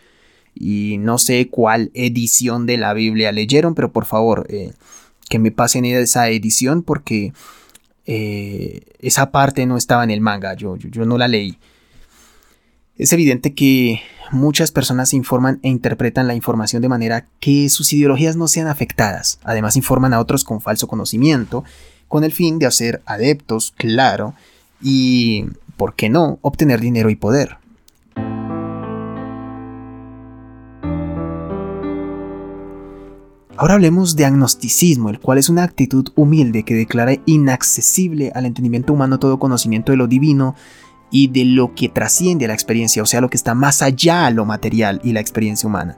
Y 0.53 0.97
no 0.99 1.17
sé 1.17 1.49
cuál 1.49 1.91
edición 1.93 2.65
de 2.65 2.77
la 2.77 2.93
Biblia 2.93 3.31
leyeron, 3.31 3.73
pero 3.75 3.91
por 3.91 4.05
favor, 4.05 4.45
eh, 4.49 4.73
que 5.29 5.39
me 5.39 5.51
pasen 5.51 5.85
esa 5.85 6.29
edición 6.29 6.83
porque 6.83 7.33
eh, 8.05 8.81
esa 8.99 9.31
parte 9.31 9.65
no 9.65 9.77
estaba 9.77 10.03
en 10.03 10.11
el 10.11 10.21
manga, 10.21 10.53
yo, 10.55 10.75
yo, 10.75 11.05
no 11.05 11.17
la 11.17 11.27
leí. 11.27 11.57
Es 12.97 13.13
evidente 13.13 13.53
que 13.53 14.01
muchas 14.31 14.71
personas 14.71 15.13
informan 15.13 15.59
e 15.63 15.69
interpretan 15.69 16.27
la 16.27 16.35
información 16.35 16.81
de 16.81 16.89
manera 16.89 17.27
que 17.39 17.69
sus 17.69 17.93
ideologías 17.93 18.35
no 18.35 18.47
sean 18.47 18.67
afectadas. 18.67 19.39
Además 19.43 19.77
informan 19.77 20.13
a 20.13 20.19
otros 20.19 20.43
con 20.43 20.61
falso 20.61 20.87
conocimiento, 20.87 21.63
con 22.07 22.23
el 22.25 22.33
fin 22.33 22.59
de 22.59 22.65
hacer 22.65 23.01
adeptos, 23.05 23.73
claro, 23.77 24.33
y, 24.81 25.45
¿por 25.77 25.95
qué 25.95 26.09
no?, 26.09 26.39
obtener 26.41 26.81
dinero 26.81 27.09
y 27.09 27.15
poder. 27.15 27.60
Ahora 33.61 33.75
hablemos 33.75 34.15
de 34.15 34.25
agnosticismo, 34.25 35.11
el 35.11 35.19
cual 35.19 35.37
es 35.37 35.47
una 35.47 35.61
actitud 35.61 36.07
humilde 36.15 36.63
que 36.63 36.73
declara 36.73 37.17
inaccesible 37.27 38.31
al 38.33 38.47
entendimiento 38.47 38.91
humano 38.91 39.19
todo 39.19 39.37
conocimiento 39.37 39.91
de 39.91 39.99
lo 39.99 40.07
divino 40.07 40.55
y 41.11 41.27
de 41.27 41.45
lo 41.45 41.75
que 41.75 41.87
trasciende 41.87 42.45
a 42.45 42.47
la 42.47 42.55
experiencia, 42.55 43.03
o 43.03 43.05
sea, 43.05 43.21
lo 43.21 43.29
que 43.29 43.37
está 43.37 43.53
más 43.53 43.83
allá 43.83 44.25
a 44.25 44.31
lo 44.31 44.45
material 44.45 44.99
y 45.03 45.11
la 45.11 45.19
experiencia 45.19 45.69
humana. 45.69 45.95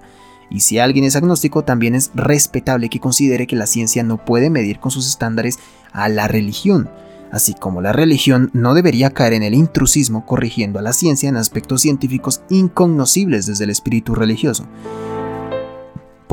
Y 0.50 0.60
si 0.60 0.77
alguien 0.77 1.05
es 1.05 1.15
agnóstico, 1.15 1.63
también 1.63 1.96
es 1.96 2.12
respetable 2.15 2.89
que 2.89 3.00
considere 3.00 3.48
que 3.48 3.55
la 3.55 3.65
ciencia 3.65 4.03
no 4.03 4.17
puede 4.17 4.50
medir 4.50 4.82
con 4.82 4.91
sus 4.91 5.08
estándares 5.08 5.58
a 5.93 6.10
la 6.10 6.27
religión, 6.27 6.89
así 7.32 7.53
como 7.53 7.82
la 7.82 7.93
religión 7.93 8.50
no 8.51 8.74
debería 8.74 9.12
caer 9.12 9.32
en 9.32 9.43
el 9.43 9.53
intrusismo 9.53 10.25
corrigiendo 10.25 10.79
a 10.79 10.82
la 10.82 10.91
ciencia 10.91 11.29
en 11.29 11.38
aspectos 11.38 11.79
científicos 11.79 12.41
incognoscibles 12.50 13.46
desde 13.46 13.63
el 13.63 13.70
espíritu 13.70 14.15
religioso. 14.15 14.67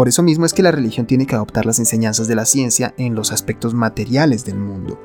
Por 0.01 0.09
eso 0.09 0.23
mismo 0.23 0.47
es 0.47 0.55
que 0.55 0.63
la 0.63 0.71
religión 0.71 1.05
tiene 1.05 1.27
que 1.27 1.35
adoptar 1.35 1.67
las 1.67 1.79
enseñanzas 1.79 2.27
de 2.27 2.35
la 2.35 2.47
ciencia 2.47 2.95
en 2.97 3.15
los 3.15 3.33
aspectos 3.33 3.75
materiales 3.75 4.47
del 4.47 4.57
mundo 4.57 4.99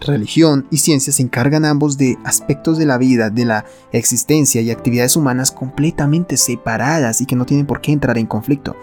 religión 0.00 0.66
y 0.72 0.78
ciencia 0.78 1.12
se 1.12 1.22
encargan 1.22 1.64
ambos 1.64 1.96
de 1.96 2.18
aspectos 2.24 2.78
de 2.78 2.84
la 2.84 2.98
vida, 2.98 3.30
de 3.30 3.44
la 3.44 3.64
existencia 3.92 4.60
y 4.60 4.72
actividades 4.72 5.14
humanas 5.14 5.52
completamente 5.52 6.36
separadas 6.36 7.20
y 7.20 7.26
que 7.26 7.36
no 7.36 7.46
tienen 7.46 7.64
por 7.64 7.80
qué 7.80 7.92
entrar 7.92 8.18
en 8.18 8.26
conflicto. 8.26 8.74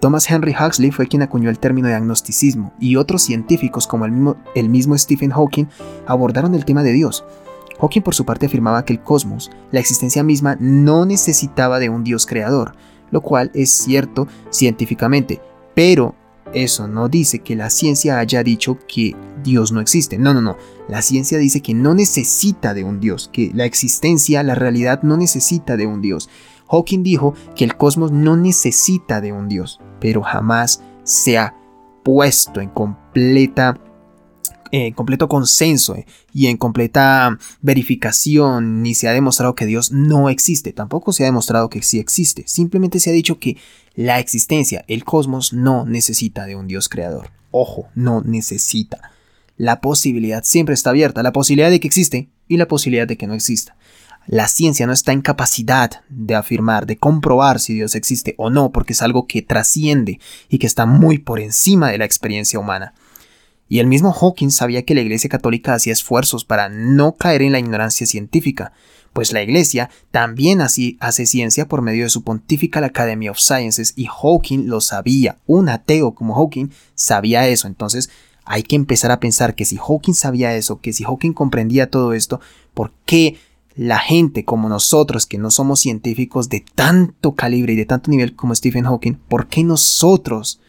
Thomas 0.00 0.28
Henry 0.28 0.56
Huxley 0.60 0.90
fue 0.90 1.06
quien 1.06 1.22
acuñó 1.22 1.48
el 1.48 1.60
término 1.60 1.86
de 1.86 1.94
agnosticismo 1.94 2.74
y 2.80 2.96
otros 2.96 3.22
científicos 3.22 3.86
como 3.86 4.06
el 4.06 4.10
mismo, 4.10 4.36
el 4.56 4.68
mismo 4.68 4.98
Stephen 4.98 5.30
Hawking 5.30 5.66
abordaron 6.04 6.56
el 6.56 6.64
tema 6.64 6.82
de 6.82 6.90
Dios. 6.90 7.24
Hawking 7.78 8.02
por 8.02 8.16
su 8.16 8.24
parte 8.24 8.46
afirmaba 8.46 8.84
que 8.84 8.92
el 8.92 9.04
cosmos, 9.04 9.52
la 9.70 9.78
existencia 9.78 10.24
misma, 10.24 10.56
no 10.58 11.06
necesitaba 11.06 11.78
de 11.78 11.90
un 11.90 12.02
Dios 12.02 12.26
creador, 12.26 12.74
lo 13.10 13.20
cual 13.20 13.50
es 13.54 13.70
cierto 13.70 14.26
científicamente, 14.50 15.40
pero 15.74 16.14
eso 16.52 16.86
no 16.86 17.08
dice 17.08 17.40
que 17.40 17.56
la 17.56 17.70
ciencia 17.70 18.18
haya 18.18 18.42
dicho 18.42 18.78
que 18.86 19.16
Dios 19.42 19.72
no 19.72 19.80
existe. 19.80 20.18
No, 20.18 20.32
no, 20.32 20.40
no. 20.40 20.56
La 20.88 21.02
ciencia 21.02 21.38
dice 21.38 21.62
que 21.62 21.74
no 21.74 21.94
necesita 21.94 22.74
de 22.74 22.84
un 22.84 23.00
Dios, 23.00 23.28
que 23.32 23.50
la 23.54 23.64
existencia, 23.64 24.42
la 24.42 24.54
realidad 24.54 25.02
no 25.02 25.16
necesita 25.16 25.76
de 25.76 25.86
un 25.86 26.00
Dios. 26.00 26.28
Hawking 26.68 27.02
dijo 27.02 27.34
que 27.56 27.64
el 27.64 27.76
cosmos 27.76 28.12
no 28.12 28.36
necesita 28.36 29.20
de 29.20 29.32
un 29.32 29.48
Dios, 29.48 29.80
pero 30.00 30.22
jamás 30.22 30.82
se 31.02 31.38
ha 31.38 31.56
puesto 32.02 32.60
en 32.60 32.68
completa 32.68 33.78
en 34.70 34.92
completo 34.94 35.28
consenso 35.28 35.94
eh, 35.94 36.06
y 36.32 36.46
en 36.46 36.56
completa 36.56 37.38
verificación, 37.60 38.82
ni 38.82 38.94
se 38.94 39.08
ha 39.08 39.12
demostrado 39.12 39.54
que 39.54 39.66
Dios 39.66 39.92
no 39.92 40.28
existe, 40.28 40.72
tampoco 40.72 41.12
se 41.12 41.22
ha 41.22 41.26
demostrado 41.26 41.68
que 41.68 41.82
sí 41.82 41.98
existe, 41.98 42.44
simplemente 42.46 43.00
se 43.00 43.10
ha 43.10 43.12
dicho 43.12 43.38
que 43.38 43.56
la 43.94 44.18
existencia, 44.18 44.84
el 44.88 45.04
cosmos, 45.04 45.52
no 45.52 45.84
necesita 45.86 46.46
de 46.46 46.56
un 46.56 46.66
Dios 46.66 46.88
creador. 46.88 47.30
Ojo, 47.50 47.88
no 47.94 48.22
necesita. 48.22 49.12
La 49.56 49.80
posibilidad 49.80 50.42
siempre 50.42 50.74
está 50.74 50.90
abierta, 50.90 51.22
la 51.22 51.32
posibilidad 51.32 51.70
de 51.70 51.78
que 51.78 51.86
existe 51.86 52.28
y 52.48 52.56
la 52.56 52.66
posibilidad 52.66 53.06
de 53.06 53.16
que 53.16 53.28
no 53.28 53.34
exista. 53.34 53.76
La 54.26 54.48
ciencia 54.48 54.86
no 54.86 54.92
está 54.92 55.12
en 55.12 55.20
capacidad 55.20 56.02
de 56.08 56.34
afirmar, 56.34 56.86
de 56.86 56.96
comprobar 56.96 57.60
si 57.60 57.74
Dios 57.74 57.94
existe 57.94 58.34
o 58.38 58.50
no, 58.50 58.72
porque 58.72 58.94
es 58.94 59.02
algo 59.02 59.26
que 59.26 59.42
trasciende 59.42 60.18
y 60.48 60.58
que 60.58 60.66
está 60.66 60.86
muy 60.86 61.18
por 61.18 61.40
encima 61.40 61.90
de 61.90 61.98
la 61.98 62.06
experiencia 62.06 62.58
humana. 62.58 62.94
Y 63.68 63.78
el 63.78 63.86
mismo 63.86 64.12
Hawkins 64.12 64.56
sabía 64.56 64.84
que 64.84 64.94
la 64.94 65.00
Iglesia 65.00 65.30
Católica 65.30 65.74
hacía 65.74 65.92
esfuerzos 65.92 66.44
para 66.44 66.68
no 66.68 67.16
caer 67.16 67.42
en 67.42 67.52
la 67.52 67.58
ignorancia 67.58 68.06
científica, 68.06 68.72
pues 69.12 69.32
la 69.32 69.42
Iglesia 69.42 69.90
también 70.10 70.60
así 70.60 70.96
hace 71.00 71.24
ciencia 71.24 71.66
por 71.66 71.82
medio 71.82 72.04
de 72.04 72.10
su 72.10 72.24
Pontifical 72.24 72.84
Academy 72.84 73.28
of 73.28 73.38
Sciences 73.38 73.94
y 73.96 74.06
Hawking 74.06 74.66
lo 74.66 74.80
sabía. 74.80 75.38
Un 75.46 75.68
ateo 75.68 76.14
como 76.14 76.34
Hawking 76.34 76.70
sabía 76.94 77.46
eso. 77.48 77.68
Entonces 77.68 78.10
hay 78.44 78.64
que 78.64 78.76
empezar 78.76 79.10
a 79.12 79.20
pensar 79.20 79.54
que 79.54 79.64
si 79.64 79.76
Hawking 79.76 80.14
sabía 80.14 80.54
eso, 80.54 80.80
que 80.80 80.92
si 80.92 81.04
Hawking 81.04 81.32
comprendía 81.32 81.90
todo 81.90 82.12
esto, 82.12 82.40
¿por 82.74 82.92
qué 83.06 83.38
la 83.76 83.98
gente 83.98 84.44
como 84.44 84.68
nosotros 84.68 85.26
que 85.26 85.38
no 85.38 85.50
somos 85.50 85.80
científicos 85.80 86.48
de 86.48 86.64
tanto 86.74 87.34
calibre 87.34 87.72
y 87.72 87.76
de 87.76 87.86
tanto 87.86 88.10
nivel 88.10 88.36
como 88.36 88.54
Stephen 88.54 88.84
Hawking, 88.84 89.14
¿por 89.28 89.48
qué 89.48 89.64
nosotros 89.64 90.60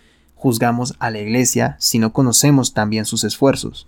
juzgamos 0.45 0.93
a 0.99 1.09
la 1.09 1.17
Iglesia 1.17 1.75
si 1.79 1.97
no 1.97 2.13
conocemos 2.13 2.75
también 2.75 3.05
sus 3.05 3.23
esfuerzos? 3.23 3.87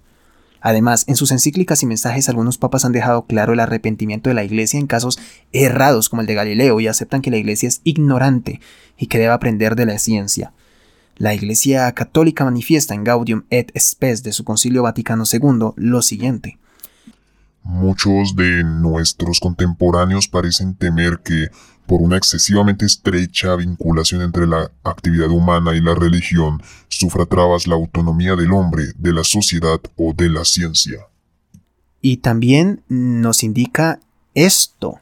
Además, 0.60 1.04
en 1.08 1.16
sus 1.16 1.32
encíclicas 1.32 1.84
y 1.84 1.86
mensajes 1.86 2.30
algunos 2.30 2.58
papas 2.58 2.84
han 2.84 2.94
dejado 2.94 3.28
claro 3.28 3.54
el 3.54 3.60
arrepentimiento 3.60 4.32
de 4.32 4.34
la 4.34 4.44
Iglesia 4.44 4.80
en 4.80 4.88
casos 4.88 5.20
errados 5.54 6.10
como 6.10 6.22
el 6.24 6.28
de 6.28 6.34
Galileo 6.34 6.80
y 6.80 6.88
aceptan 6.88 7.22
que 7.22 7.30
la 7.30 7.38
Iglesia 7.38 7.70
es 7.70 7.82
ignorante 7.84 8.60
y 8.98 9.06
que 9.06 9.20
debe 9.20 9.34
aprender 9.34 9.76
de 9.76 9.86
la 9.86 10.00
ciencia. 10.00 10.52
La 11.16 11.36
Iglesia 11.36 11.92
Católica 11.92 12.44
manifiesta 12.44 12.96
en 12.96 13.04
Gaudium 13.04 13.44
et 13.52 13.72
Spes 13.78 14.24
de 14.24 14.34
su 14.34 14.44
Concilio 14.44 14.82
Vaticano 14.82 15.26
II 15.32 15.74
lo 15.76 16.02
siguiente. 16.02 16.58
Muchos 17.62 18.36
de 18.36 18.64
nuestros 18.64 19.40
contemporáneos 19.40 20.28
parecen 20.28 20.74
temer 20.74 21.20
que 21.24 21.50
por 21.88 22.02
una 22.02 22.18
excesivamente 22.18 22.86
estrecha 22.86 23.56
vinculación 23.56 24.22
entre 24.22 24.46
la 24.46 24.70
actividad 24.84 25.30
humana 25.30 25.76
y 25.76 25.82
la 25.82 25.96
religión, 25.96 26.62
sufra 26.90 27.26
trabas 27.26 27.66
la 27.66 27.76
autonomía 27.76 28.36
del 28.36 28.52
hombre, 28.52 28.92
de 28.98 29.14
la 29.14 29.24
sociedad 29.24 29.80
o 29.96 30.14
de 30.14 30.30
la 30.30 30.46
ciencia. 30.46 31.08
Y 32.02 32.18
también 32.18 32.84
nos 32.90 33.44
indica 33.44 34.00
esto. 34.36 35.00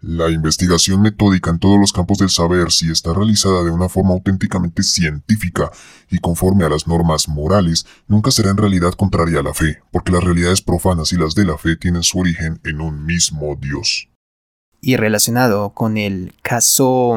La 0.00 0.30
investigación 0.30 1.00
metódica 1.00 1.50
en 1.50 1.58
todos 1.58 1.78
los 1.78 1.92
campos 1.92 2.18
del 2.18 2.28
saber, 2.28 2.72
si 2.72 2.90
está 2.90 3.14
realizada 3.14 3.62
de 3.62 3.70
una 3.70 3.88
forma 3.88 4.10
auténticamente 4.10 4.82
científica 4.82 5.70
y 6.10 6.18
conforme 6.18 6.64
a 6.64 6.68
las 6.68 6.88
normas 6.88 7.28
morales, 7.28 7.86
nunca 8.08 8.30
será 8.30 8.50
en 8.50 8.56
realidad 8.56 8.94
contraria 8.94 9.40
a 9.40 9.44
la 9.44 9.54
fe, 9.54 9.78
porque 9.92 10.12
las 10.12 10.24
realidades 10.24 10.60
profanas 10.60 11.12
y 11.12 11.16
las 11.16 11.34
de 11.34 11.44
la 11.44 11.56
fe 11.56 11.76
tienen 11.76 12.02
su 12.02 12.18
origen 12.18 12.60
en 12.64 12.80
un 12.80 13.06
mismo 13.06 13.56
Dios 13.60 14.11
y 14.82 14.96
relacionado 14.96 15.70
con 15.70 15.96
el 15.96 16.34
caso 16.42 17.16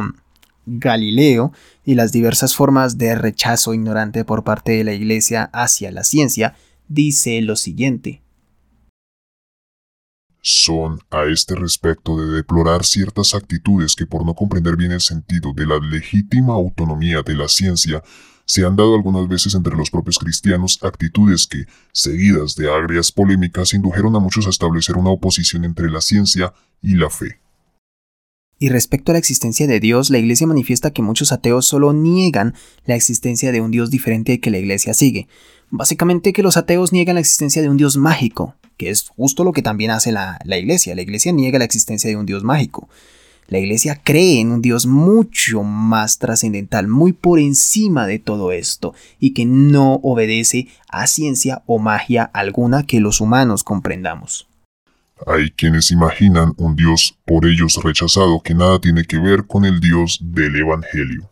Galileo 0.68 1.52
y 1.84 1.96
las 1.96 2.12
diversas 2.12 2.56
formas 2.56 2.98
de 2.98 3.16
rechazo 3.16 3.74
ignorante 3.74 4.24
por 4.24 4.44
parte 4.44 4.74
de 4.74 4.84
la 4.84 4.94
Iglesia 4.94 5.50
hacia 5.52 5.92
la 5.92 6.04
ciencia, 6.04 6.56
dice 6.88 7.42
lo 7.42 7.56
siguiente. 7.56 8.22
Son 10.42 11.00
a 11.10 11.24
este 11.24 11.56
respecto 11.56 12.18
de 12.20 12.36
deplorar 12.36 12.86
ciertas 12.86 13.34
actitudes 13.34 13.96
que 13.96 14.06
por 14.06 14.24
no 14.24 14.36
comprender 14.36 14.76
bien 14.76 14.92
el 14.92 15.02
sentido 15.02 15.52
de 15.54 15.66
la 15.66 15.80
legítima 15.80 16.54
autonomía 16.54 17.24
de 17.24 17.34
la 17.34 17.48
ciencia, 17.48 18.04
se 18.46 18.64
han 18.64 18.76
dado 18.76 18.94
algunas 18.94 19.28
veces 19.28 19.56
entre 19.56 19.76
los 19.76 19.90
propios 19.90 20.20
cristianos 20.20 20.78
actitudes 20.84 21.48
que, 21.48 21.66
seguidas 21.92 22.56
de 22.56 22.72
agrias 22.72 23.12
polémicas, 23.12 23.74
indujeron 23.74 24.16
a 24.16 24.20
muchos 24.20 24.46
a 24.46 24.52
establecer 24.52 24.98
una 24.98 25.10
oposición 25.10 25.66
entre 25.66 25.90
la 25.90 26.00
ciencia 26.00 26.54
y 26.80 26.94
la 26.94 27.10
fe. 27.10 27.40
Y 28.58 28.70
respecto 28.70 29.12
a 29.12 29.14
la 29.14 29.20
existencia 29.20 29.68
de 29.68 29.80
Dios, 29.80 30.10
la 30.10 30.18
Iglesia 30.18 30.48
manifiesta 30.48 30.92
que 30.92 31.02
muchos 31.02 31.32
ateos 31.34 31.66
solo 31.66 31.92
niegan 31.92 32.54
la 32.86 32.96
existencia 32.96 33.52
de 33.52 33.60
un 33.60 33.72
Dios 33.72 33.92
diferente 33.92 34.40
que 34.40 34.50
la 34.50 34.58
Iglesia 34.58 34.94
sigue. 34.94 35.28
Básicamente 35.72 36.32
que 36.32 36.44
los 36.44 36.56
ateos 36.56 36.94
niegan 36.94 37.16
la 37.16 37.22
existencia 37.22 37.62
de 37.62 37.70
un 37.70 37.76
Dios 37.76 37.98
mágico, 37.98 38.56
que 38.78 38.90
es 38.92 39.10
justo 39.10 39.44
lo 39.44 39.52
que 39.52 39.62
también 39.62 39.92
hace 39.92 40.14
la, 40.14 40.40
la 40.46 40.58
Iglesia. 40.58 40.96
La 40.96 41.02
Iglesia 41.02 41.34
niega 41.34 41.60
la 41.60 41.66
existencia 41.66 42.10
de 42.10 42.16
un 42.16 42.26
Dios 42.26 42.44
mágico. 42.44 42.88
La 43.48 43.60
Iglesia 43.60 44.02
cree 44.02 44.40
en 44.40 44.52
un 44.52 44.62
Dios 44.62 44.88
mucho 44.88 45.62
más 45.64 46.18
trascendental, 46.18 46.88
muy 46.88 47.14
por 47.14 47.40
encima 47.40 48.08
de 48.08 48.20
todo 48.20 48.52
esto, 48.52 48.94
y 49.20 49.34
que 49.34 49.46
no 49.46 49.96
obedece 49.96 50.68
a 50.88 51.08
ciencia 51.08 51.62
o 51.68 51.78
magia 51.78 52.24
alguna 52.24 52.84
que 52.84 53.02
los 53.02 53.22
humanos 53.22 53.64
comprendamos. 53.64 54.48
Hay 55.26 55.50
quienes 55.52 55.92
imaginan 55.92 56.54
un 56.58 56.76
Dios 56.76 57.18
por 57.24 57.46
ellos 57.46 57.80
rechazado 57.82 58.42
que 58.42 58.54
nada 58.54 58.80
tiene 58.80 59.06
que 59.06 59.18
ver 59.18 59.48
con 59.48 59.64
el 59.64 59.80
Dios 59.80 60.20
del 60.22 60.58
Evangelio. 60.58 61.32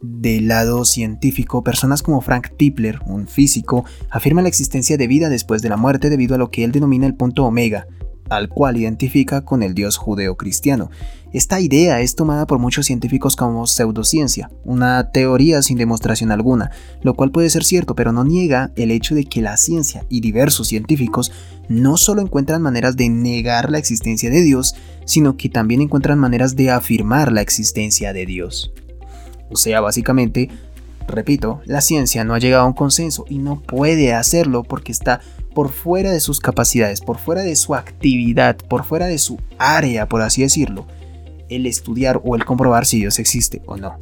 Del 0.00 0.48
lado 0.48 0.86
científico, 0.86 1.62
personas 1.62 2.02
como 2.02 2.22
Frank 2.22 2.56
Tipler, 2.56 3.00
un 3.04 3.28
físico, 3.28 3.84
afirman 4.08 4.44
la 4.44 4.48
existencia 4.48 4.96
de 4.96 5.06
vida 5.06 5.28
después 5.28 5.60
de 5.60 5.68
la 5.68 5.76
muerte 5.76 6.08
debido 6.08 6.34
a 6.34 6.38
lo 6.38 6.50
que 6.50 6.64
él 6.64 6.72
denomina 6.72 7.06
el 7.06 7.14
punto 7.14 7.44
omega, 7.44 7.86
al 8.28 8.48
cual 8.48 8.76
identifica 8.76 9.44
con 9.44 9.62
el 9.62 9.74
Dios 9.74 9.96
judeo-cristiano. 9.96 10.90
Esta 11.32 11.60
idea 11.60 12.00
es 12.00 12.14
tomada 12.14 12.46
por 12.46 12.58
muchos 12.58 12.86
científicos 12.86 13.36
como 13.36 13.66
pseudociencia, 13.66 14.50
una 14.64 15.10
teoría 15.10 15.60
sin 15.60 15.76
demostración 15.76 16.30
alguna, 16.30 16.70
lo 17.02 17.14
cual 17.14 17.30
puede 17.30 17.50
ser 17.50 17.64
cierto, 17.64 17.94
pero 17.94 18.12
no 18.12 18.24
niega 18.24 18.70
el 18.76 18.90
hecho 18.90 19.14
de 19.14 19.24
que 19.24 19.42
la 19.42 19.56
ciencia 19.56 20.06
y 20.08 20.20
diversos 20.20 20.68
científicos 20.68 21.32
no 21.68 21.96
solo 21.96 22.22
encuentran 22.22 22.62
maneras 22.62 22.96
de 22.96 23.08
negar 23.08 23.70
la 23.70 23.78
existencia 23.78 24.30
de 24.30 24.42
Dios, 24.42 24.76
sino 25.04 25.36
que 25.36 25.48
también 25.48 25.82
encuentran 25.82 26.18
maneras 26.18 26.56
de 26.56 26.70
afirmar 26.70 27.32
la 27.32 27.42
existencia 27.42 28.12
de 28.12 28.24
Dios. 28.24 28.72
O 29.50 29.56
sea, 29.56 29.80
básicamente, 29.80 30.48
repito, 31.08 31.60
la 31.64 31.80
ciencia 31.80 32.24
no 32.24 32.34
ha 32.34 32.38
llegado 32.38 32.64
a 32.64 32.66
un 32.66 32.72
consenso 32.72 33.24
y 33.28 33.38
no 33.38 33.60
puede 33.60 34.14
hacerlo 34.14 34.62
porque 34.62 34.92
está 34.92 35.20
por 35.54 35.70
fuera 35.70 36.10
de 36.10 36.20
sus 36.20 36.40
capacidades, 36.40 37.00
por 37.00 37.18
fuera 37.18 37.42
de 37.42 37.56
su 37.56 37.74
actividad, 37.74 38.56
por 38.56 38.84
fuera 38.84 39.06
de 39.06 39.18
su 39.18 39.38
área, 39.58 40.08
por 40.08 40.22
así 40.22 40.42
decirlo, 40.42 40.86
el 41.48 41.66
estudiar 41.66 42.20
o 42.24 42.36
el 42.36 42.44
comprobar 42.44 42.86
si 42.86 42.98
Dios 42.98 43.18
existe 43.18 43.62
o 43.66 43.76
no. 43.76 43.96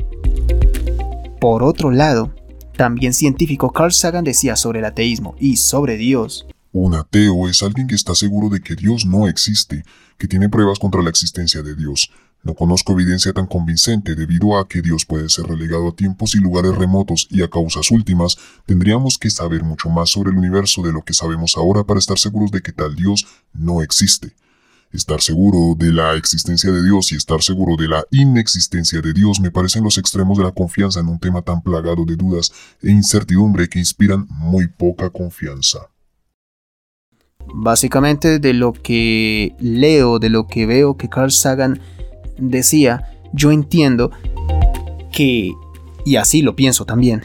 Por 1.40 1.62
otro 1.62 1.90
lado, 1.90 2.34
también 2.76 3.14
científico 3.14 3.70
Carl 3.72 3.92
Sagan 3.92 4.24
decía 4.24 4.56
sobre 4.56 4.80
el 4.80 4.84
ateísmo 4.84 5.36
y 5.38 5.56
sobre 5.56 5.96
Dios. 5.96 6.46
Un 6.72 6.94
ateo 6.94 7.48
es 7.48 7.62
alguien 7.62 7.86
que 7.86 7.94
está 7.94 8.16
seguro 8.16 8.48
de 8.48 8.60
que 8.60 8.74
Dios 8.74 9.06
no 9.06 9.28
existe, 9.28 9.84
que 10.18 10.26
tiene 10.26 10.48
pruebas 10.48 10.80
contra 10.80 11.02
la 11.02 11.10
existencia 11.10 11.62
de 11.62 11.76
Dios, 11.76 12.10
no 12.44 12.54
conozco 12.54 12.92
evidencia 12.92 13.32
tan 13.32 13.46
convincente 13.46 14.14
debido 14.14 14.58
a 14.58 14.68
que 14.68 14.82
Dios 14.82 15.06
puede 15.06 15.30
ser 15.30 15.46
relegado 15.46 15.88
a 15.88 15.96
tiempos 15.96 16.34
y 16.34 16.38
lugares 16.38 16.76
remotos 16.76 17.26
y 17.30 17.42
a 17.42 17.48
causas 17.48 17.90
últimas, 17.90 18.36
tendríamos 18.66 19.18
que 19.18 19.30
saber 19.30 19.64
mucho 19.64 19.88
más 19.88 20.10
sobre 20.10 20.30
el 20.30 20.36
universo 20.36 20.82
de 20.82 20.92
lo 20.92 21.02
que 21.02 21.14
sabemos 21.14 21.56
ahora 21.56 21.84
para 21.84 21.98
estar 21.98 22.18
seguros 22.18 22.50
de 22.50 22.60
que 22.60 22.72
tal 22.72 22.94
Dios 22.94 23.26
no 23.54 23.82
existe. 23.82 24.34
Estar 24.92 25.22
seguro 25.22 25.74
de 25.76 25.90
la 25.90 26.14
existencia 26.14 26.70
de 26.70 26.82
Dios 26.82 27.10
y 27.10 27.16
estar 27.16 27.42
seguro 27.42 27.76
de 27.76 27.88
la 27.88 28.04
inexistencia 28.10 29.00
de 29.00 29.12
Dios 29.12 29.40
me 29.40 29.50
parecen 29.50 29.82
los 29.82 29.98
extremos 29.98 30.38
de 30.38 30.44
la 30.44 30.52
confianza 30.52 31.00
en 31.00 31.08
un 31.08 31.18
tema 31.18 31.42
tan 31.42 31.62
plagado 31.62 32.04
de 32.04 32.14
dudas 32.14 32.52
e 32.80 32.90
incertidumbre 32.90 33.68
que 33.68 33.80
inspiran 33.80 34.26
muy 34.28 34.68
poca 34.68 35.10
confianza. 35.10 35.88
Básicamente 37.52 38.38
de 38.38 38.52
lo 38.52 38.72
que 38.72 39.54
leo, 39.58 40.18
de 40.18 40.28
lo 40.28 40.46
que 40.46 40.66
veo 40.66 40.96
que 40.96 41.08
Carl 41.08 41.32
Sagan 41.32 41.80
decía, 42.38 43.18
yo 43.32 43.50
entiendo 43.50 44.10
que, 45.12 45.52
y 46.04 46.16
así 46.16 46.42
lo 46.42 46.56
pienso 46.56 46.84
también, 46.84 47.22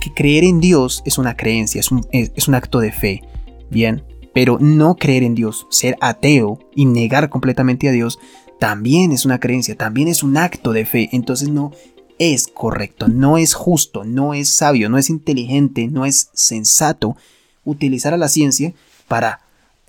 que 0.00 0.12
creer 0.12 0.44
en 0.44 0.60
Dios 0.60 1.02
es 1.04 1.18
una 1.18 1.36
creencia, 1.36 1.80
es 1.80 1.90
un, 1.90 2.06
es, 2.10 2.48
un 2.48 2.54
acto 2.54 2.80
de 2.80 2.92
fe, 2.92 3.22
¿bien? 3.70 4.02
Pero 4.34 4.58
no 4.60 4.96
creer 4.96 5.22
en 5.22 5.34
Dios, 5.34 5.66
ser 5.70 5.96
ateo 6.00 6.58
y 6.74 6.86
negar 6.86 7.28
completamente 7.28 7.88
a 7.88 7.92
Dios, 7.92 8.18
también 8.58 9.12
es 9.12 9.24
una 9.24 9.40
creencia, 9.40 9.76
también 9.76 10.08
es 10.08 10.22
un 10.22 10.36
acto 10.36 10.72
de 10.72 10.86
fe. 10.86 11.08
Entonces 11.12 11.48
no 11.48 11.72
es 12.18 12.46
correcto, 12.46 13.08
no 13.08 13.36
es 13.36 13.54
justo, 13.54 14.04
no 14.04 14.34
es 14.34 14.48
sabio, 14.48 14.88
no 14.88 14.98
es 14.98 15.10
inteligente, 15.10 15.88
no 15.88 16.06
es 16.06 16.30
sensato 16.32 17.16
utilizar 17.64 18.14
a 18.14 18.16
la 18.16 18.28
ciencia 18.28 18.72
para 19.08 19.40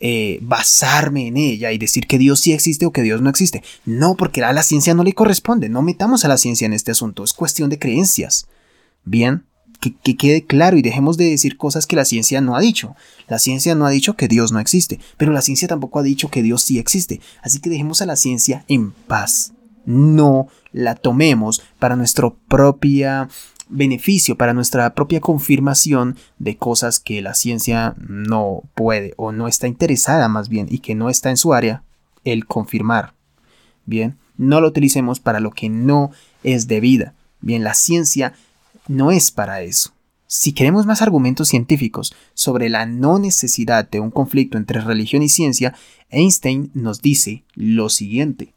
eh, 0.06 0.40
basarme 0.42 1.28
en 1.28 1.38
ella 1.38 1.72
y 1.72 1.78
decir 1.78 2.08
que 2.08 2.18
Dios 2.18 2.42
sí 2.42 2.52
existe 2.52 2.86
o 2.86 2.92
que 2.92 3.04
Dios 3.04 3.22
no 3.22 3.30
existe. 3.30 3.64
No, 3.86 4.18
porque 4.18 4.44
a 4.44 4.52
la 4.52 4.62
ciencia 4.62 4.94
no 4.94 5.06
le 5.06 5.14
corresponde. 5.14 5.70
No 5.70 5.82
metamos 5.82 6.26
a 6.26 6.28
la 6.28 6.36
ciencia 6.36 6.66
en 6.66 6.74
este 6.74 6.92
asunto. 6.92 7.24
Es 7.24 7.32
cuestión 7.32 7.70
de 7.70 7.80
creencias. 7.80 8.48
Bien, 9.06 9.46
que, 9.80 9.96
que, 9.96 10.18
quede 10.18 10.46
claro 10.46 10.76
y 10.76 10.82
dejemos 10.82 11.16
de 11.16 11.30
decir 11.30 11.56
cosas 11.56 11.88
que 11.88 11.96
la 11.96 12.04
ciencia 12.04 12.42
no 12.42 12.58
ha 12.58 12.60
dicho. 12.60 12.98
La 13.30 13.40
ciencia 13.40 13.76
no 13.76 13.86
ha 13.86 13.92
dicho 13.92 14.18
que 14.18 14.28
Dios 14.28 14.52
no 14.52 14.60
existe, 14.60 15.00
pero 15.16 15.32
la 15.32 15.42
ciencia 15.42 15.70
tampoco 15.70 16.00
ha 16.00 16.04
dicho 16.04 16.30
que 16.30 16.44
Dios 16.44 16.64
sí 16.64 16.80
existe. 16.80 17.22
Así 17.42 17.62
que 17.62 17.70
dejemos 17.70 18.02
a 18.02 18.06
la 18.06 18.18
ciencia 18.18 18.66
en 18.68 18.92
paz. 18.92 19.54
No 19.86 20.50
la 20.74 20.96
tomemos 20.96 21.62
para 21.80 21.96
nuestra 21.96 22.30
propia 22.50 23.30
beneficio 23.70 24.38
para 24.38 24.54
nuestra 24.54 24.93
propia 24.93 25.21
confirmación 25.21 26.17
de 26.39 26.58
cosas 26.58 26.99
que 26.99 27.21
la 27.21 27.34
ciencia 27.34 27.95
no 27.97 28.63
puede 28.76 29.13
o 29.17 29.32
no 29.32 29.47
está 29.47 29.67
interesada 29.67 30.28
más 30.28 30.49
bien 30.49 30.67
y 30.69 30.80
que 30.80 30.95
no 30.95 31.10
está 31.10 31.30
en 31.30 31.38
su 31.38 31.54
área, 31.54 31.84
el 32.23 32.45
confirmar. 32.45 33.13
Bien, 33.86 34.17
no 34.38 34.62
lo 34.62 34.67
utilicemos 34.67 35.19
para 35.19 35.39
lo 35.39 35.52
que 35.52 35.69
no 35.69 36.12
es 36.43 36.67
debida. 36.67 37.13
Bien, 37.41 37.63
la 37.63 37.73
ciencia 37.73 38.34
no 38.88 39.12
es 39.12 39.32
para 39.32 39.62
eso. 39.62 39.91
Si 40.28 40.54
queremos 40.54 40.86
más 40.86 41.02
argumentos 41.02 41.49
científicos 41.49 42.15
sobre 42.34 42.69
la 42.69 42.86
no 42.86 43.19
necesidad 43.19 43.88
de 43.88 43.99
un 43.99 44.10
conflicto 44.10 44.58
entre 44.58 44.82
religión 44.82 45.21
y 45.21 45.30
ciencia, 45.30 45.76
Einstein 46.10 46.71
nos 46.73 47.02
dice 47.02 47.43
lo 47.54 47.89
siguiente. 47.89 48.54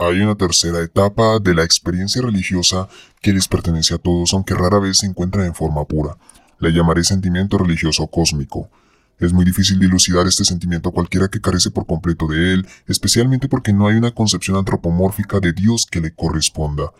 Hay 0.00 0.20
una 0.20 0.36
tercera 0.36 0.80
etapa 0.80 1.40
de 1.40 1.56
la 1.56 1.64
experiencia 1.64 2.22
religiosa 2.22 2.88
que 3.20 3.32
les 3.32 3.48
pertenece 3.48 3.94
a 3.94 3.98
todos 3.98 4.32
aunque 4.32 4.54
rara 4.54 4.78
vez 4.78 4.98
se 4.98 5.06
encuentra 5.06 5.44
en 5.44 5.56
forma 5.56 5.84
pura. 5.86 6.16
La 6.60 6.70
llamaré 6.70 7.02
sentimiento 7.02 7.58
religioso 7.58 8.06
cósmico. 8.06 8.70
Es 9.18 9.32
muy 9.32 9.44
difícil 9.44 9.80
dilucidar 9.80 10.28
este 10.28 10.44
sentimiento 10.44 10.90
a 10.90 10.92
cualquiera 10.92 11.26
que 11.26 11.40
carece 11.40 11.72
por 11.72 11.84
completo 11.84 12.28
de 12.28 12.54
él, 12.54 12.68
especialmente 12.86 13.48
porque 13.48 13.72
no 13.72 13.88
hay 13.88 13.96
una 13.96 14.12
concepción 14.12 14.56
antropomórfica 14.56 15.40
de 15.40 15.52
Dios 15.52 15.84
que 15.84 16.00
le 16.00 16.14
corresponda. 16.14 16.92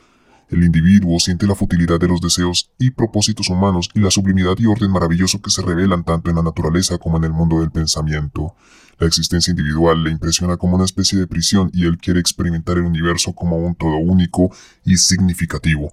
El 0.50 0.64
individuo 0.64 1.20
siente 1.20 1.46
la 1.46 1.54
futilidad 1.54 2.00
de 2.00 2.08
los 2.08 2.22
deseos 2.22 2.70
y 2.78 2.90
propósitos 2.90 3.50
humanos 3.50 3.90
y 3.94 4.00
la 4.00 4.10
sublimidad 4.10 4.56
y 4.58 4.66
orden 4.66 4.90
maravilloso 4.90 5.42
que 5.42 5.50
se 5.50 5.60
revelan 5.60 6.04
tanto 6.04 6.30
en 6.30 6.36
la 6.36 6.42
naturaleza 6.42 6.96
como 6.96 7.18
en 7.18 7.24
el 7.24 7.32
mundo 7.32 7.60
del 7.60 7.70
pensamiento. 7.70 8.54
La 8.98 9.06
existencia 9.06 9.50
individual 9.50 10.02
le 10.02 10.10
impresiona 10.10 10.56
como 10.56 10.76
una 10.76 10.86
especie 10.86 11.18
de 11.18 11.26
prisión 11.26 11.70
y 11.74 11.86
él 11.86 11.98
quiere 11.98 12.18
experimentar 12.18 12.78
el 12.78 12.84
universo 12.84 13.34
como 13.34 13.58
un 13.58 13.74
todo 13.74 13.96
único 13.98 14.50
y 14.84 14.96
significativo. 14.96 15.92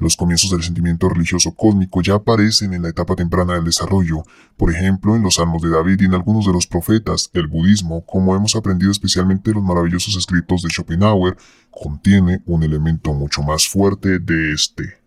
Los 0.00 0.16
comienzos 0.16 0.50
del 0.50 0.62
sentimiento 0.62 1.10
religioso 1.10 1.54
cósmico 1.54 2.00
ya 2.00 2.14
aparecen 2.14 2.72
en 2.72 2.82
la 2.82 2.88
etapa 2.88 3.14
temprana 3.14 3.52
del 3.54 3.64
desarrollo, 3.64 4.22
por 4.56 4.72
ejemplo 4.72 5.14
en 5.14 5.22
los 5.22 5.34
salmos 5.34 5.60
de 5.60 5.68
David 5.68 6.00
y 6.00 6.04
en 6.06 6.14
algunos 6.14 6.46
de 6.46 6.52
los 6.54 6.66
profetas. 6.66 7.28
El 7.34 7.48
budismo, 7.48 8.06
como 8.06 8.34
hemos 8.34 8.56
aprendido 8.56 8.90
especialmente 8.90 9.50
en 9.50 9.56
los 9.56 9.64
maravillosos 9.64 10.16
escritos 10.16 10.62
de 10.62 10.70
Schopenhauer, 10.70 11.36
contiene 11.70 12.40
un 12.46 12.62
elemento 12.62 13.12
mucho 13.12 13.42
más 13.42 13.68
fuerte 13.68 14.18
de 14.18 14.54
este. 14.54 15.00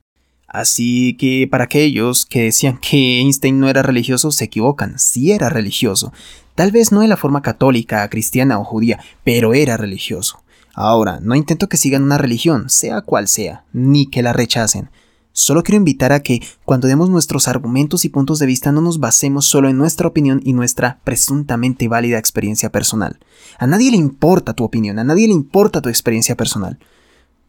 Así 0.47 1.17
que 1.17 1.47
para 1.49 1.63
aquellos 1.63 2.27
que 2.27 2.43
decían 2.43 2.77
que 2.77 3.19
Einstein 3.19 3.59
no 3.59 3.69
era 3.69 3.81
religioso, 3.81 4.31
se 4.31 4.45
equivocan, 4.45 4.99
sí 4.99 5.31
era 5.31 5.49
religioso. 5.49 6.13
Tal 6.53 6.71
vez 6.71 6.91
no 6.91 7.01
de 7.01 7.07
la 7.07 7.17
forma 7.17 7.41
católica, 7.41 8.07
cristiana 8.09 8.59
o 8.59 8.63
judía, 8.63 8.99
pero 9.23 9.55
era 9.55 9.75
religioso. 9.75 10.42
Ahora, 10.73 11.19
no 11.21 11.35
intento 11.35 11.69
que 11.69 11.77
sigan 11.77 12.03
una 12.03 12.17
religión, 12.17 12.69
sea 12.69 13.01
cual 13.01 13.27
sea, 13.27 13.65
ni 13.73 14.07
que 14.07 14.23
la 14.23 14.33
rechacen. 14.33 14.89
Solo 15.31 15.63
quiero 15.63 15.77
invitar 15.77 16.11
a 16.11 16.21
que, 16.21 16.41
cuando 16.65 16.87
demos 16.87 17.09
nuestros 17.09 17.47
argumentos 17.47 18.05
y 18.05 18.09
puntos 18.09 18.39
de 18.39 18.45
vista, 18.45 18.71
no 18.71 18.81
nos 18.81 18.99
basemos 18.99 19.45
solo 19.45 19.69
en 19.69 19.77
nuestra 19.77 20.07
opinión 20.07 20.41
y 20.43 20.53
nuestra 20.53 20.99
presuntamente 21.03 21.87
válida 21.87 22.19
experiencia 22.19 22.71
personal. 22.71 23.19
A 23.57 23.65
nadie 23.65 23.91
le 23.91 23.97
importa 23.97 24.53
tu 24.53 24.63
opinión, 24.63 24.99
a 24.99 25.03
nadie 25.03 25.27
le 25.27 25.33
importa 25.33 25.81
tu 25.81 25.89
experiencia 25.89 26.35
personal. 26.35 26.79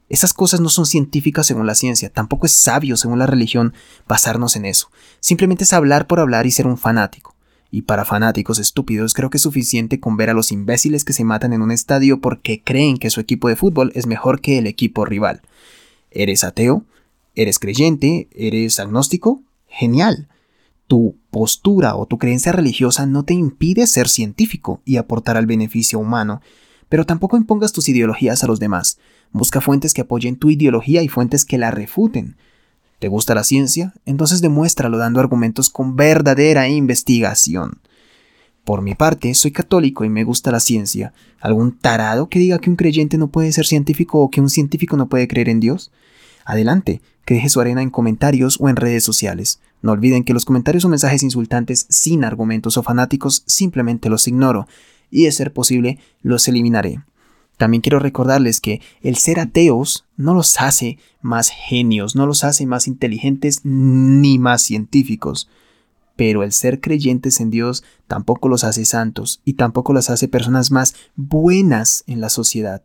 Esas 0.09 0.33
cosas 0.33 0.61
no 0.61 0.69
son 0.69 0.87
científicas 0.87 1.47
según 1.47 1.67
la 1.67 1.75
ciencia, 1.75 2.11
tampoco 2.11 2.47
es 2.47 2.53
sabio 2.53 2.97
según 2.97 3.19
la 3.19 3.27
religión 3.27 3.75
basarnos 4.07 4.57
en 4.57 4.67
eso. 4.67 4.91
Simplemente 5.21 5.65
es 5.65 5.73
hablar 5.73 6.07
por 6.07 6.21
hablar 6.21 6.47
y 6.47 6.51
ser 6.51 6.67
un 6.67 6.79
fanático. 6.79 7.34
Y 7.75 7.83
para 7.83 8.05
fanáticos 8.05 8.61
estúpidos 8.61 9.15
creo 9.15 9.31
que 9.31 9.39
es 9.39 9.43
suficiente 9.43 9.99
con 9.99 10.17
ver 10.17 10.31
a 10.31 10.33
los 10.33 10.53
imbéciles 10.53 11.05
que 11.05 11.13
se 11.13 11.25
matan 11.25 11.53
en 11.53 11.61
un 11.61 11.73
estadio 11.73 12.21
porque 12.21 12.63
creen 12.63 12.99
que 12.99 13.11
su 13.11 13.19
equipo 13.19 13.49
de 13.49 13.57
fútbol 13.57 13.91
es 13.97 14.07
mejor 14.07 14.41
que 14.41 14.59
el 14.59 14.69
equipo 14.69 15.05
rival. 15.05 15.43
¿Eres 16.13 16.45
ateo? 16.45 16.85
¿Eres 17.35 17.59
creyente? 17.59 18.29
¿Eres 18.33 18.79
agnóstico? 18.79 19.43
Genial. 19.67 20.29
Tu 20.87 21.17
postura 21.33 21.97
o 21.97 22.07
tu 22.07 22.17
creencia 22.17 22.53
religiosa 22.53 23.07
no 23.07 23.25
te 23.25 23.35
impide 23.35 23.89
ser 23.89 24.09
científico 24.09 24.81
y 24.85 24.97
aportar 24.99 25.37
al 25.37 25.47
beneficio 25.47 25.99
humano, 25.99 26.43
pero 26.89 27.05
tampoco 27.05 27.37
impongas 27.37 27.73
tus 27.73 27.89
ideologías 27.89 28.45
a 28.45 28.47
los 28.47 28.61
demás. 28.61 28.99
Busca 29.33 29.61
fuentes 29.61 29.95
que 29.95 30.03
apoyen 30.03 30.37
tu 30.37 30.49
ideología 30.49 31.03
y 31.03 31.09
fuentes 31.09 31.45
que 31.45 31.59
la 31.59 31.73
refuten. 31.73 32.37
¿Te 32.99 33.09
gusta 33.09 33.35
la 33.35 33.45
ciencia? 33.45 33.95
Entonces 34.07 34.41
demuéstralo 34.41 34.99
dando 34.99 35.21
argumentos 35.21 35.71
con 35.71 35.97
verdadera 35.97 36.69
investigación. 36.69 37.81
Por 38.65 38.81
mi 38.81 38.95
parte, 38.95 39.35
soy 39.35 39.51
católico 39.51 40.05
y 40.05 40.09
me 40.09 40.25
gusta 40.25 40.51
la 40.51 40.61
ciencia. 40.61 41.13
¿Algún 41.41 41.79
tarado 41.79 42.29
que 42.31 42.39
diga 42.39 42.59
que 42.59 42.71
un 42.71 42.77
creyente 42.77 43.19
no 43.19 43.29
puede 43.29 43.53
ser 43.53 43.67
científico 43.67 44.21
o 44.21 44.31
que 44.31 44.41
un 44.41 44.49
científico 44.49 44.97
no 44.97 45.09
puede 45.09 45.29
creer 45.29 45.51
en 45.51 45.61
Dios? 45.61 45.93
Adelante, 46.47 47.03
que 47.27 47.35
deje 47.35 47.51
su 47.51 47.61
arena 47.61 47.83
en 47.83 47.91
comentarios 47.91 48.57
o 48.61 48.71
en 48.71 48.77
redes 48.77 49.05
sociales. 49.05 49.61
No 49.83 49.93
olviden 49.93 50.25
que 50.25 50.33
los 50.33 50.47
comentarios 50.47 50.85
o 50.87 50.89
mensajes 50.89 51.23
insultantes 51.23 51.87
sin 51.91 52.25
argumentos 52.25 52.79
o 52.79 52.83
fanáticos 52.83 53.45
simplemente 53.47 54.09
los 54.09 54.27
ignoro 54.29 54.67
y 55.11 55.25
de 55.25 55.33
ser 55.33 55.53
posible 55.53 55.99
los 56.23 56.49
eliminaré. 56.49 57.01
También 57.57 57.81
quiero 57.81 57.99
recordarles 57.99 58.61
que 58.61 58.81
el 59.01 59.17
ser 59.17 59.39
ateos 59.41 60.05
no 60.17 60.35
los 60.35 60.61
hace 60.61 60.99
más 61.23 61.51
genios, 61.51 62.17
no 62.17 62.27
los 62.27 62.45
hace 62.45 62.67
más 62.67 62.89
inteligentes 62.89 63.61
ni 63.65 64.39
más 64.39 64.63
científicos. 64.63 65.49
pero 66.17 66.43
el 66.43 66.53
ser 66.53 66.81
creyentes 66.81 67.41
en 67.41 67.51
Dios 67.51 67.83
tampoco 68.07 68.49
los 68.49 68.65
hace 68.65 68.85
santos 68.85 69.41
y 69.45 69.55
tampoco 69.55 69.93
los 69.93 70.11
hace 70.11 70.29
personas 70.29 70.71
más 70.71 70.95
buenas 71.17 72.05
en 72.07 72.21
la 72.21 72.29
sociedad. 72.29 72.83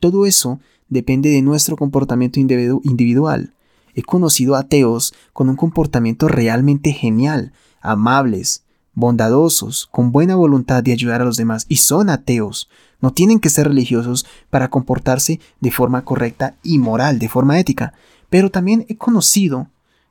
Todo 0.00 0.26
eso 0.26 0.60
depende 0.88 1.30
de 1.30 1.42
nuestro 1.42 1.76
comportamiento 1.76 2.40
individual. 2.40 3.54
He 3.94 4.02
conocido 4.02 4.56
ateos 4.56 5.14
con 5.32 5.48
un 5.48 5.56
comportamiento 5.56 6.26
realmente 6.28 6.92
genial, 6.92 7.52
amables, 7.80 8.64
bondadosos, 8.94 9.88
con 9.90 10.12
buena 10.12 10.34
voluntad 10.36 10.82
de 10.82 10.92
ayudar 10.92 11.22
a 11.22 11.24
los 11.24 11.36
demás, 11.36 11.66
y 11.68 11.76
son 11.76 12.10
ateos. 12.10 12.68
No 13.00 13.12
tienen 13.12 13.40
que 13.40 13.50
ser 13.50 13.68
religiosos 13.68 14.26
para 14.50 14.68
comportarse 14.68 15.40
de 15.60 15.70
forma 15.70 16.04
correcta 16.04 16.54
y 16.62 16.78
moral, 16.78 17.18
de 17.18 17.28
forma 17.28 17.58
ética. 17.58 17.94
Pero 18.30 18.50
también 18.50 18.86
he 18.88 18.96
conocido, 18.96 19.68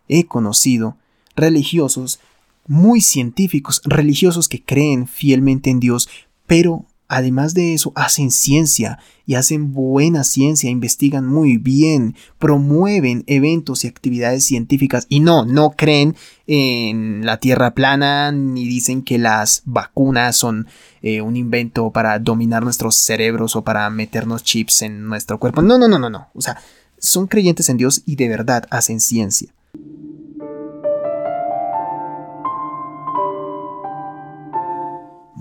he 0.07 0.25
conocido 0.25 0.97
religiosos 1.35 2.19
muy 2.67 3.01
científicos, 3.01 3.81
religiosos 3.85 4.47
que 4.47 4.63
creen 4.63 5.07
fielmente 5.07 5.69
en 5.69 5.79
Dios, 5.79 6.09
pero 6.47 6.85
además 7.11 7.53
de 7.53 7.73
eso 7.73 7.91
hacen 7.95 8.31
ciencia 8.31 8.97
y 9.25 9.35
hacen 9.35 9.73
buena 9.73 10.23
ciencia, 10.23 10.69
investigan 10.69 11.27
muy 11.27 11.57
bien, 11.57 12.15
promueven 12.39 13.25
eventos 13.27 13.83
y 13.83 13.89
actividades 13.89 14.45
científicas 14.45 15.07
y 15.09 15.19
no, 15.19 15.43
no 15.45 15.71
creen 15.71 16.15
en 16.47 17.25
la 17.25 17.37
Tierra 17.37 17.75
plana 17.75 18.31
ni 18.31 18.65
dicen 18.65 19.01
que 19.03 19.17
las 19.17 19.61
vacunas 19.65 20.37
son 20.37 20.67
eh, 21.01 21.19
un 21.19 21.35
invento 21.35 21.91
para 21.91 22.17
dominar 22.17 22.63
nuestros 22.63 22.95
cerebros 22.95 23.57
o 23.57 23.63
para 23.63 23.89
meternos 23.89 24.43
chips 24.43 24.81
en 24.81 25.05
nuestro 25.07 25.37
cuerpo. 25.37 25.61
No, 25.61 25.77
no, 25.77 25.89
no, 25.89 25.99
no, 25.99 26.09
no. 26.09 26.29
O 26.33 26.41
sea, 26.41 26.61
son 26.97 27.27
creyentes 27.27 27.67
en 27.67 27.75
Dios 27.75 28.03
y 28.05 28.15
de 28.15 28.29
verdad 28.29 28.65
hacen 28.69 29.01
ciencia. 29.01 29.53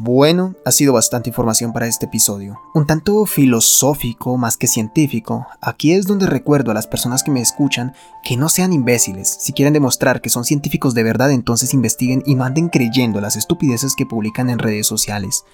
Bueno, 0.03 0.55
ha 0.65 0.73
sido 0.73 0.95
bastante 0.95 1.29
información 1.29 1.75
para 1.75 1.87
este 1.87 2.07
episodio. 2.07 2.59
Un 2.73 2.87
tanto 2.87 3.27
filosófico 3.27 4.39
más 4.39 4.57
que 4.57 4.67
científico. 4.67 5.47
Aquí 5.61 5.93
es 5.93 6.07
donde 6.07 6.25
recuerdo 6.25 6.71
a 6.71 6.75
las 6.75 6.87
personas 6.87 7.23
que 7.23 7.31
me 7.31 7.43
escuchan 7.43 7.93
que 8.25 8.39
no 8.39 8.49
sean 8.49 8.73
imbéciles. 8.73 9.29
Si 9.29 9.53
quieren 9.53 9.75
demostrar 9.75 10.23
que 10.23 10.31
son 10.31 10.47
científicos 10.47 10.95
de 10.95 11.03
verdad, 11.03 11.31
entonces 11.31 11.75
investiguen 11.75 12.23
y 12.25 12.35
no 12.35 12.45
anden 12.45 12.71
creyendo 12.71 13.21
las 13.21 13.37
estupideces 13.37 13.95
que 13.95 14.07
publican 14.07 14.49
en 14.49 14.59
redes 14.59 14.87
sociales. 14.87 15.45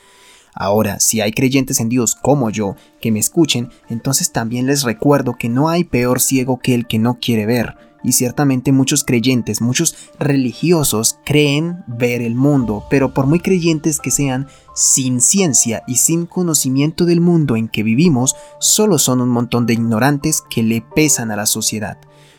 Ahora, 0.55 1.01
si 1.01 1.21
hay 1.21 1.33
creyentes 1.33 1.81
en 1.81 1.89
Dios 1.89 2.15
como 2.15 2.49
yo 2.51 2.77
que 3.01 3.11
me 3.11 3.19
escuchen, 3.19 3.71
entonces 3.89 4.31
también 4.31 4.69
les 4.69 4.85
recuerdo 4.85 5.35
que 5.37 5.49
no 5.49 5.71
hay 5.71 5.83
peor 5.83 6.21
ciego 6.21 6.61
que 6.61 6.77
el 6.77 6.87
que 6.87 7.01
no 7.01 7.19
quiere 7.19 7.47
ver 7.47 7.86
y 8.07 8.13
ciertamente 8.13 8.73
muchos 8.73 9.05
creyentes, 9.05 9.61
muchos 9.61 9.97
religiosos 10.19 11.19
creen 11.25 11.85
ver 11.89 12.23
el 12.23 12.37
mundo, 12.37 12.85
pero 12.89 13.13
por 13.13 13.27
muy 13.27 13.41
creyentes 13.41 13.99
que 13.99 14.11
sean, 14.11 14.47
sin 14.75 15.21
ciencia 15.21 15.83
y 15.87 15.97
sin 15.97 16.25
conocimiento 16.25 17.05
del 17.05 17.21
mundo 17.21 17.57
en 17.57 17.69
que 17.69 17.83
vivimos, 17.83 18.37
solo 18.61 18.99
son 18.99 19.21
un 19.21 19.29
montón 19.29 19.67
de 19.67 19.75
ignorantes 19.75 20.43
que 20.49 20.63
le 20.63 20.83
pesan 20.83 21.31
a 21.33 21.37
la 21.37 21.47
sociedad. 21.47 21.99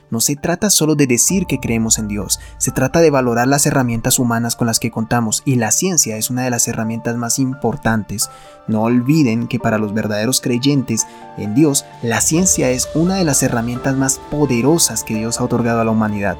No 0.10 0.22
se 0.22 0.36
trata 0.36 0.70
solo 0.70 0.96
de 0.96 1.06
decir 1.06 1.46
que 1.48 1.60
creemos 1.60 1.98
en 1.98 2.08
Dios, 2.08 2.39
se 2.58 2.72
trata 2.72 3.02
de 3.02 3.10
valorar 3.10 3.48
las 3.48 3.65
herramientas 3.65 4.20
humanas 4.20 4.56
con 4.56 4.67
las 4.67 4.80
que 4.80 4.91
contamos 4.91 5.41
y 5.43 5.56
la 5.56 5.72
ciencia 5.72 6.15
es 6.15 6.30
una 6.30 6.43
de 6.43 6.50
las 6.50 6.67
herramientas 6.67 7.17
más 7.17 7.39
importantes. 7.39 8.30
No 8.67 8.84
olviden 8.84 9.48
que 9.48 9.60
para 9.60 9.78
los 9.78 9.93
verdaderos 9.93 10.39
creyentes 10.39 11.08
en 11.38 11.56
Dios, 11.56 11.86
la 12.02 12.22
ciencia 12.22 12.70
es 12.70 12.89
una 12.96 13.15
de 13.15 13.26
las 13.26 13.43
herramientas 13.43 13.96
más 13.96 14.20
poderosas 14.32 15.04
que 15.04 15.15
Dios 15.15 15.39
ha 15.39 15.43
otorgado 15.43 15.82
a 15.82 15.86
la 15.86 15.91
humanidad. 15.91 16.38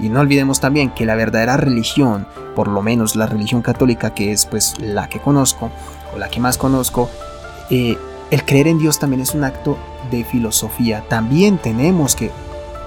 Y 0.00 0.08
no 0.08 0.20
olvidemos 0.20 0.58
también 0.58 0.90
que 0.90 1.06
la 1.06 1.14
verdadera 1.14 1.56
religión, 1.56 2.26
por 2.56 2.66
lo 2.66 2.82
menos 2.82 3.14
la 3.14 3.26
religión 3.26 3.62
católica 3.62 4.12
que 4.12 4.32
es 4.32 4.46
pues 4.46 4.74
la 4.80 5.08
que 5.08 5.20
conozco 5.20 5.70
o 6.14 6.18
la 6.18 6.28
que 6.28 6.40
más 6.40 6.58
conozco, 6.58 7.08
eh, 7.70 7.96
el 8.30 8.44
creer 8.44 8.66
en 8.66 8.78
Dios 8.78 8.98
también 8.98 9.22
es 9.22 9.34
un 9.34 9.44
acto 9.44 9.78
de 10.10 10.24
filosofía. 10.24 11.04
También 11.08 11.58
tenemos 11.58 12.16
que 12.16 12.32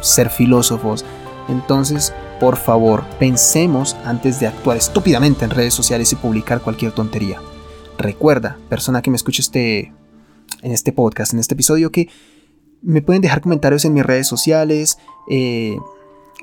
ser 0.01 0.29
filósofos. 0.29 1.05
Entonces, 1.47 2.13
por 2.39 2.57
favor, 2.57 3.03
pensemos 3.19 3.95
antes 4.05 4.39
de 4.39 4.47
actuar 4.47 4.77
estúpidamente 4.77 5.45
en 5.45 5.51
redes 5.51 5.73
sociales 5.73 6.11
y 6.11 6.15
publicar 6.15 6.61
cualquier 6.61 6.91
tontería. 6.91 7.41
Recuerda, 7.97 8.57
persona 8.69 9.01
que 9.01 9.09
me 9.09 9.17
escucha 9.17 9.41
este, 9.41 9.93
en 10.61 10.71
este 10.71 10.91
podcast, 10.91 11.33
en 11.33 11.39
este 11.39 11.55
episodio, 11.55 11.91
que 11.91 12.09
me 12.81 13.01
pueden 13.01 13.21
dejar 13.21 13.41
comentarios 13.41 13.85
en 13.85 13.93
mis 13.93 14.05
redes 14.05 14.27
sociales, 14.27 14.99
eh, 15.29 15.77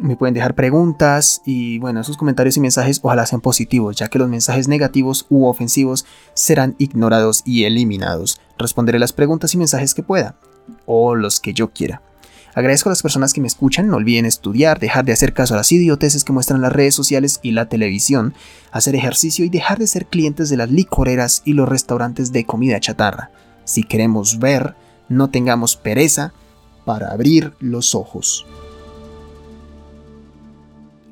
me 0.00 0.16
pueden 0.16 0.34
dejar 0.34 0.54
preguntas 0.54 1.40
y 1.44 1.78
bueno, 1.78 2.00
esos 2.00 2.16
comentarios 2.16 2.56
y 2.56 2.60
mensajes 2.60 3.00
ojalá 3.02 3.26
sean 3.26 3.40
positivos, 3.40 3.96
ya 3.96 4.08
que 4.08 4.18
los 4.18 4.28
mensajes 4.28 4.66
negativos 4.66 5.26
u 5.28 5.46
ofensivos 5.46 6.04
serán 6.34 6.74
ignorados 6.78 7.42
y 7.44 7.64
eliminados. 7.64 8.40
Responderé 8.58 8.98
las 8.98 9.12
preguntas 9.12 9.54
y 9.54 9.58
mensajes 9.58 9.94
que 9.94 10.02
pueda, 10.02 10.36
o 10.86 11.14
los 11.14 11.38
que 11.38 11.54
yo 11.54 11.70
quiera. 11.70 12.02
Agradezco 12.54 12.88
a 12.88 12.92
las 12.92 13.02
personas 13.02 13.32
que 13.32 13.40
me 13.40 13.48
escuchan, 13.48 13.88
no 13.88 13.96
olviden 13.96 14.26
estudiar, 14.26 14.78
dejar 14.78 15.04
de 15.04 15.12
hacer 15.12 15.32
caso 15.32 15.54
a 15.54 15.56
las 15.56 15.72
idioteces 15.72 16.22
que 16.22 16.32
muestran 16.32 16.60
las 16.60 16.72
redes 16.72 16.94
sociales 16.94 17.40
y 17.42 17.50
la 17.50 17.68
televisión, 17.68 18.34
hacer 18.70 18.94
ejercicio 18.94 19.44
y 19.44 19.48
dejar 19.48 19.78
de 19.78 19.86
ser 19.86 20.06
clientes 20.06 20.48
de 20.50 20.56
las 20.56 20.70
licoreras 20.70 21.42
y 21.44 21.54
los 21.54 21.68
restaurantes 21.68 22.30
de 22.32 22.44
comida 22.44 22.78
chatarra. 22.78 23.30
Si 23.64 23.82
queremos 23.82 24.38
ver, 24.38 24.74
no 25.08 25.30
tengamos 25.30 25.76
pereza 25.76 26.32
para 26.84 27.08
abrir 27.08 27.54
los 27.60 27.94
ojos. 27.94 28.46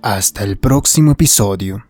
Hasta 0.02 0.44
el 0.44 0.58
próximo 0.58 1.12
episodio. 1.12 1.80